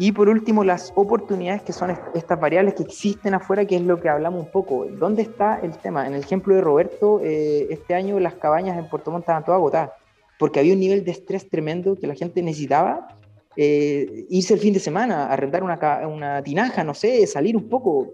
Y 0.00 0.12
por 0.12 0.28
último, 0.28 0.62
las 0.62 0.92
oportunidades 0.94 1.62
que 1.62 1.72
son 1.72 1.90
estas 2.14 2.40
variables 2.40 2.74
que 2.74 2.84
existen 2.84 3.34
afuera, 3.34 3.64
que 3.64 3.76
es 3.76 3.82
lo 3.82 4.00
que 4.00 4.08
hablamos 4.08 4.44
un 4.44 4.50
poco. 4.52 4.86
¿Dónde 4.86 5.22
está 5.22 5.58
el 5.58 5.76
tema? 5.76 6.06
En 6.06 6.14
el 6.14 6.20
ejemplo 6.20 6.54
de 6.54 6.60
Roberto, 6.60 7.20
eh, 7.22 7.66
este 7.70 7.94
año 7.94 8.20
las 8.20 8.34
cabañas 8.34 8.78
en 8.78 8.88
Puerto 8.88 9.10
Montt 9.10 9.24
estaban 9.24 9.44
todas 9.44 9.58
agotadas, 9.58 9.90
porque 10.38 10.60
había 10.60 10.74
un 10.74 10.80
nivel 10.80 11.04
de 11.04 11.10
estrés 11.10 11.50
tremendo 11.50 11.96
que 11.96 12.06
la 12.06 12.14
gente 12.14 12.40
necesitaba 12.42 13.08
eh, 13.56 14.24
irse 14.30 14.54
el 14.54 14.60
fin 14.60 14.72
de 14.72 14.78
semana, 14.78 15.26
arrendar 15.26 15.64
una, 15.64 15.76
una 16.06 16.42
tinaja, 16.44 16.84
no 16.84 16.94
sé, 16.94 17.26
salir 17.26 17.56
un 17.56 17.68
poco. 17.68 18.12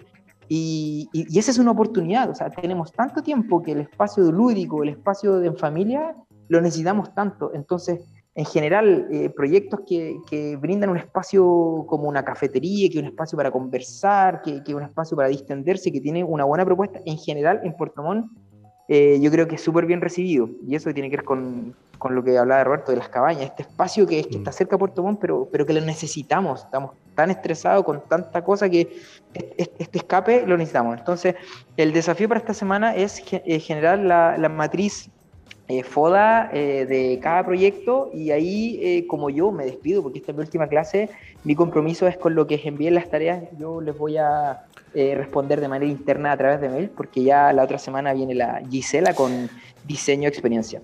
Y, 0.49 1.07
y, 1.13 1.39
esa 1.39 1.51
es 1.51 1.59
una 1.59 1.73
oportunidad, 1.73 2.31
o 2.31 2.35
sea, 2.35 2.49
tenemos 2.49 2.93
tanto 2.93 3.23
tiempo 3.23 3.63
que 3.63 3.73
el 3.73 3.81
espacio 3.81 4.25
lúdico, 4.33 4.83
el 4.83 4.91
espacio 4.91 5.39
de 5.39 5.53
familia, 5.53 6.17
lo 6.49 6.63
necesitamos 6.63 7.15
tanto. 7.15 7.51
Entonces, 7.55 8.01
en 8.37 8.45
general, 8.45 9.07
eh, 9.13 9.31
proyectos 9.31 9.81
que, 9.87 10.17
que, 10.29 10.57
brindan 10.57 10.91
un 10.91 10.97
espacio 10.97 11.85
como 11.87 12.09
una 12.09 12.25
cafetería, 12.25 12.91
que 12.91 12.99
un 12.99 13.07
espacio 13.07 13.37
para 13.37 13.51
conversar, 13.51 14.43
que, 14.43 14.63
que 14.65 14.75
un 14.75 14.83
espacio 14.83 15.17
para 15.17 15.29
distenderse, 15.29 15.93
que 15.93 16.01
tiene 16.01 16.25
una 16.25 16.45
buena 16.45 16.65
propuesta, 16.65 17.01
en 17.05 17.17
general 17.17 17.61
en 17.63 17.77
Puerto 17.77 18.03
Montt, 18.03 18.27
eh, 18.89 19.19
yo 19.21 19.31
creo 19.31 19.49
que 19.49 19.55
es 19.55 19.63
súper 19.63 19.87
bien 19.87 20.01
recibido. 20.01 20.49
Y 20.67 20.75
eso 20.75 20.93
tiene 20.93 21.11
que 21.11 21.17
ver 21.17 21.25
con, 21.25 21.75
con, 21.99 22.15
lo 22.15 22.23
que 22.25 22.37
hablaba 22.37 22.65
Roberto 22.65 22.91
de 22.91 22.99
las 22.99 23.09
cabañas, 23.09 23.43
este 23.43 23.63
espacio 23.63 24.07
que, 24.07 24.21
es, 24.21 24.27
que 24.27 24.37
está 24.37 24.51
mm. 24.51 24.55
cerca 24.55 24.77
de 24.77 24.79
Puerto 24.79 25.03
Montt, 25.03 25.21
pero, 25.21 25.49
pero 25.51 25.65
que 25.65 25.73
lo 25.73 25.81
necesitamos. 25.81 26.65
Estamos 26.65 26.91
tan 27.15 27.31
estresados 27.31 27.85
con 27.85 28.03
tanta 28.09 28.43
cosa 28.43 28.69
que 28.69 28.97
este, 29.57 29.97
escape 29.97 30.45
lo 30.45 30.57
necesitamos. 30.57 30.99
Entonces, 30.99 31.37
el 31.77 31.93
desafío 31.93 32.29
para 32.29 32.41
esta 32.41 32.53
semana 32.53 32.95
es 32.97 33.23
eh, 33.31 33.61
generar 33.61 34.01
la, 34.01 34.37
la 34.37 34.49
matriz 34.49 35.09
eh, 35.67 35.83
FODA 35.83 36.51
eh, 36.53 36.85
de 36.85 37.19
cada 37.23 37.43
proyecto 37.43 38.11
y 38.13 38.33
ahí, 38.33 38.79
eh, 38.83 39.07
como 39.07 39.31
yo 39.31 39.51
me 39.51 39.65
despido, 39.65 40.03
porque 40.03 40.19
esta 40.19 40.33
es 40.33 40.37
mi 40.37 40.45
última 40.45 40.67
clase, 40.67 41.09
mi 41.43 41.55
compromiso 41.55 42.07
es 42.07 42.19
con 42.19 42.35
lo 42.35 42.47
que 42.47 42.61
envíen 42.65 42.95
las 42.95 43.09
tareas, 43.09 43.45
yo 43.59 43.81
les 43.81 43.97
voy 43.97 44.19
a 44.19 44.67
responder 44.95 45.61
de 45.61 45.67
manera 45.67 45.91
interna 45.91 46.31
a 46.31 46.37
través 46.37 46.61
de 46.61 46.69
mail, 46.69 46.89
porque 46.89 47.25
ya 47.25 47.53
la 47.53 47.65
otra 47.65 47.79
semana 47.79 48.13
viene 48.13 48.33
la 48.33 48.63
Gisela 48.71 49.13
con 49.13 49.51
diseño 49.85 50.29
experiencia. 50.29 50.83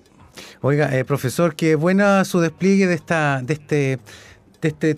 Oiga, 0.61 0.89
profesor, 1.05 1.55
qué 1.55 1.75
buena 1.75 2.25
su 2.25 2.41
despliegue 2.41 2.87
de, 2.87 2.95
esta, 2.95 3.41
de, 3.41 3.53
este, 3.53 3.99
de 4.61 4.67
este 4.67 4.97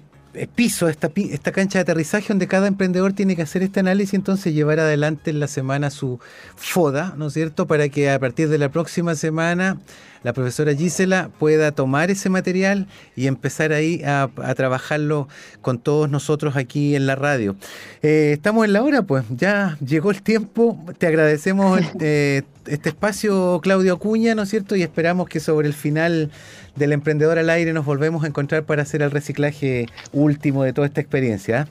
piso, 0.55 0.89
esta, 0.89 1.11
esta 1.15 1.51
cancha 1.51 1.79
de 1.79 1.83
aterrizaje 1.83 2.27
donde 2.29 2.47
cada 2.47 2.67
emprendedor 2.67 3.13
tiene 3.13 3.35
que 3.35 3.43
hacer 3.43 3.63
este 3.63 3.79
análisis 3.79 4.13
y 4.13 4.15
entonces 4.17 4.53
llevar 4.53 4.79
adelante 4.79 5.31
en 5.31 5.39
la 5.39 5.47
semana 5.47 5.89
su 5.89 6.19
FODA, 6.55 7.13
¿no 7.17 7.27
es 7.27 7.33
cierto? 7.33 7.67
Para 7.67 7.89
que 7.89 8.09
a 8.09 8.19
partir 8.19 8.49
de 8.49 8.57
la 8.57 8.69
próxima 8.69 9.15
semana 9.15 9.77
la 10.23 10.31
profesora 10.31 10.73
Gisela 10.73 11.29
pueda 11.37 11.73
tomar 11.73 12.09
ese 12.09 12.29
material 12.29 12.87
y 13.15 13.27
empezar 13.27 13.73
ahí 13.73 14.01
a, 14.03 14.29
trabajarlo 14.55 15.27
con 15.61 15.79
todos 15.79 16.09
nosotros 16.09 16.55
aquí 16.55 16.95
en 16.95 17.05
la 17.05 17.15
radio. 17.15 17.55
Eh, 18.01 18.31
estamos 18.33 18.65
en 18.65 18.73
la 18.73 18.83
hora, 18.83 19.01
pues 19.03 19.25
ya 19.29 19.77
llegó 19.85 20.11
el 20.11 20.23
tiempo. 20.23 20.81
Te 20.97 21.07
agradecemos 21.07 21.81
eh, 21.99 22.43
este 22.65 22.89
espacio, 22.89 23.59
Claudio 23.61 23.95
Acuña, 23.95 24.33
¿no 24.33 24.43
es 24.43 24.49
cierto? 24.49 24.77
Y 24.77 24.81
esperamos 24.81 25.27
que 25.27 25.41
sobre 25.41 25.67
el 25.67 25.73
final 25.73 26.31
del 26.75 26.93
emprendedor 26.93 27.37
al 27.37 27.49
aire 27.49 27.73
nos 27.73 27.85
volvemos 27.85 28.23
a 28.23 28.27
encontrar 28.27 28.63
para 28.63 28.81
hacer 28.81 29.01
el 29.01 29.11
reciclaje 29.11 29.87
último 30.11 30.63
de 30.63 30.73
toda 30.73 30.87
esta 30.87 31.01
experiencia. 31.01 31.61
¿ah? 31.61 31.67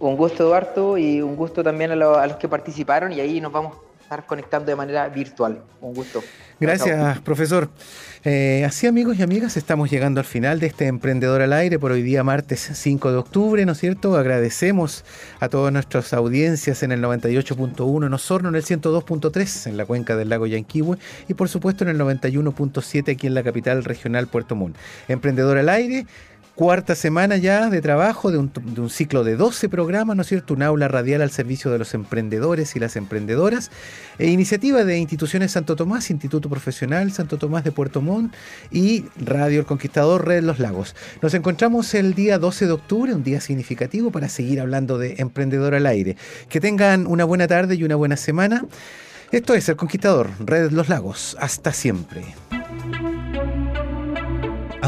Un 0.00 0.16
gusto, 0.16 0.44
Eduardo, 0.44 0.98
y 0.98 1.20
un 1.20 1.36
gusto 1.36 1.64
también 1.64 1.90
a, 1.90 1.94
a 1.94 2.26
los 2.26 2.36
que 2.36 2.48
participaron 2.48 3.12
y 3.12 3.20
ahí 3.20 3.40
nos 3.40 3.52
vamos 3.52 3.87
estar 4.08 4.24
conectando 4.24 4.70
de 4.70 4.74
manera 4.74 5.06
virtual. 5.10 5.60
Un 5.82 5.92
gusto. 5.92 6.22
Gracias, 6.58 7.20
profesor. 7.20 7.68
Eh, 8.24 8.64
así, 8.66 8.86
amigos 8.86 9.18
y 9.18 9.22
amigas, 9.22 9.58
estamos 9.58 9.90
llegando 9.90 10.18
al 10.18 10.24
final 10.24 10.60
de 10.60 10.66
este 10.68 10.86
Emprendedor 10.86 11.42
al 11.42 11.52
Aire 11.52 11.78
por 11.78 11.92
hoy 11.92 12.02
día, 12.02 12.24
martes 12.24 12.70
5 12.72 13.12
de 13.12 13.18
octubre, 13.18 13.66
¿no 13.66 13.72
es 13.72 13.78
cierto? 13.78 14.16
Agradecemos 14.16 15.04
a 15.40 15.50
todas 15.50 15.74
nuestras 15.74 16.14
audiencias 16.14 16.82
en 16.82 16.92
el 16.92 17.02
98.1 17.02 18.06
en 18.06 18.14
Osorno, 18.14 18.48
en 18.48 18.54
el 18.56 18.64
102.3 18.64 19.66
en 19.66 19.76
la 19.76 19.84
cuenca 19.84 20.16
del 20.16 20.30
lago 20.30 20.46
Yanquihue 20.46 20.96
y, 21.28 21.34
por 21.34 21.50
supuesto, 21.50 21.84
en 21.84 21.90
el 21.90 21.98
91.7 21.98 23.12
aquí 23.12 23.26
en 23.26 23.34
la 23.34 23.42
capital 23.42 23.84
regional 23.84 24.26
Puerto 24.26 24.56
Montt. 24.56 24.76
Emprendedor 25.06 25.58
al 25.58 25.68
Aire 25.68 26.06
cuarta 26.58 26.96
semana 26.96 27.36
ya 27.36 27.70
de 27.70 27.80
trabajo 27.80 28.32
de 28.32 28.38
un, 28.38 28.90
ciclo 28.90 29.22
de 29.22 29.36
12 29.36 29.68
programas, 29.68 30.16
¿no 30.16 30.22
es 30.22 30.28
cierto? 30.28 30.54
Un 30.54 30.64
aula 30.64 30.88
radial 30.88 31.22
al 31.22 31.30
servicio 31.30 31.70
de 31.70 31.78
los 31.78 31.94
emprendedores 31.94 32.74
y 32.74 32.80
las 32.80 32.96
emprendedoras. 32.96 33.70
E 34.18 34.26
iniciativa 34.26 34.82
de 34.82 34.98
Instituciones 34.98 35.52
Santo 35.52 35.76
Tomás, 35.76 36.10
Instituto 36.10 36.50
Profesional 36.50 37.12
Santo 37.12 37.38
Tomás 37.38 37.62
de 37.62 37.70
Puerto 37.70 38.00
Montt 38.00 38.34
y 38.72 39.04
Radio 39.24 39.60
El 39.60 39.66
Conquistador 39.66 40.26
Red 40.26 40.42
Los 40.42 40.58
Lagos. 40.58 40.96
Nos 41.22 41.32
encontramos 41.34 41.94
el 41.94 42.14
día 42.14 42.40
12 42.40 42.66
de 42.66 42.72
octubre, 42.72 43.14
un 43.14 43.22
día 43.22 43.40
significativo 43.40 44.10
para 44.10 44.28
seguir 44.28 44.60
hablando 44.60 44.98
de 44.98 45.14
Emprendedor 45.18 45.76
al 45.76 45.86
Aire. 45.86 46.16
Que 46.48 46.58
tengan 46.58 47.06
una 47.06 47.22
buena 47.22 47.46
tarde 47.46 47.76
y 47.76 47.84
una 47.84 47.94
buena 47.94 48.16
semana. 48.16 48.66
Esto 49.30 49.54
es 49.54 49.68
El 49.68 49.76
Conquistador, 49.76 50.28
Red 50.40 50.72
Los 50.72 50.88
Lagos. 50.88 51.36
Hasta 51.38 51.72
siempre. 51.72 52.24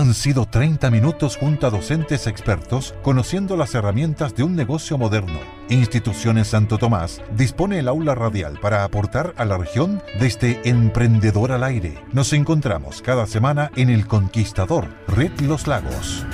Han 0.01 0.15
sido 0.15 0.47
30 0.47 0.91
minutos 0.91 1.37
junto 1.37 1.67
a 1.67 1.71
docentes 1.71 2.27
expertos 2.27 2.95
conociendo 3.03 3.55
las 3.55 3.75
herramientas 3.75 4.35
de 4.35 4.43
un 4.43 4.57
negocio 4.57 4.97
moderno. 4.97 5.39
Instituciones 5.69 6.49
Santo 6.49 6.79
Tomás 6.79 7.21
dispone 7.37 7.81
el 7.81 7.87
aula 7.87 8.15
radial 8.15 8.59
para 8.63 8.83
aportar 8.85 9.35
a 9.37 9.45
la 9.45 9.59
región 9.59 10.03
desde 10.19 10.67
Emprendedor 10.67 11.53
al 11.53 11.65
Aire. 11.65 12.03
Nos 12.15 12.33
encontramos 12.33 13.03
cada 13.03 13.27
semana 13.27 13.71
en 13.77 13.91
El 13.91 14.07
Conquistador, 14.07 14.89
Red 15.07 15.39
Los 15.41 15.67
Lagos. 15.67 16.25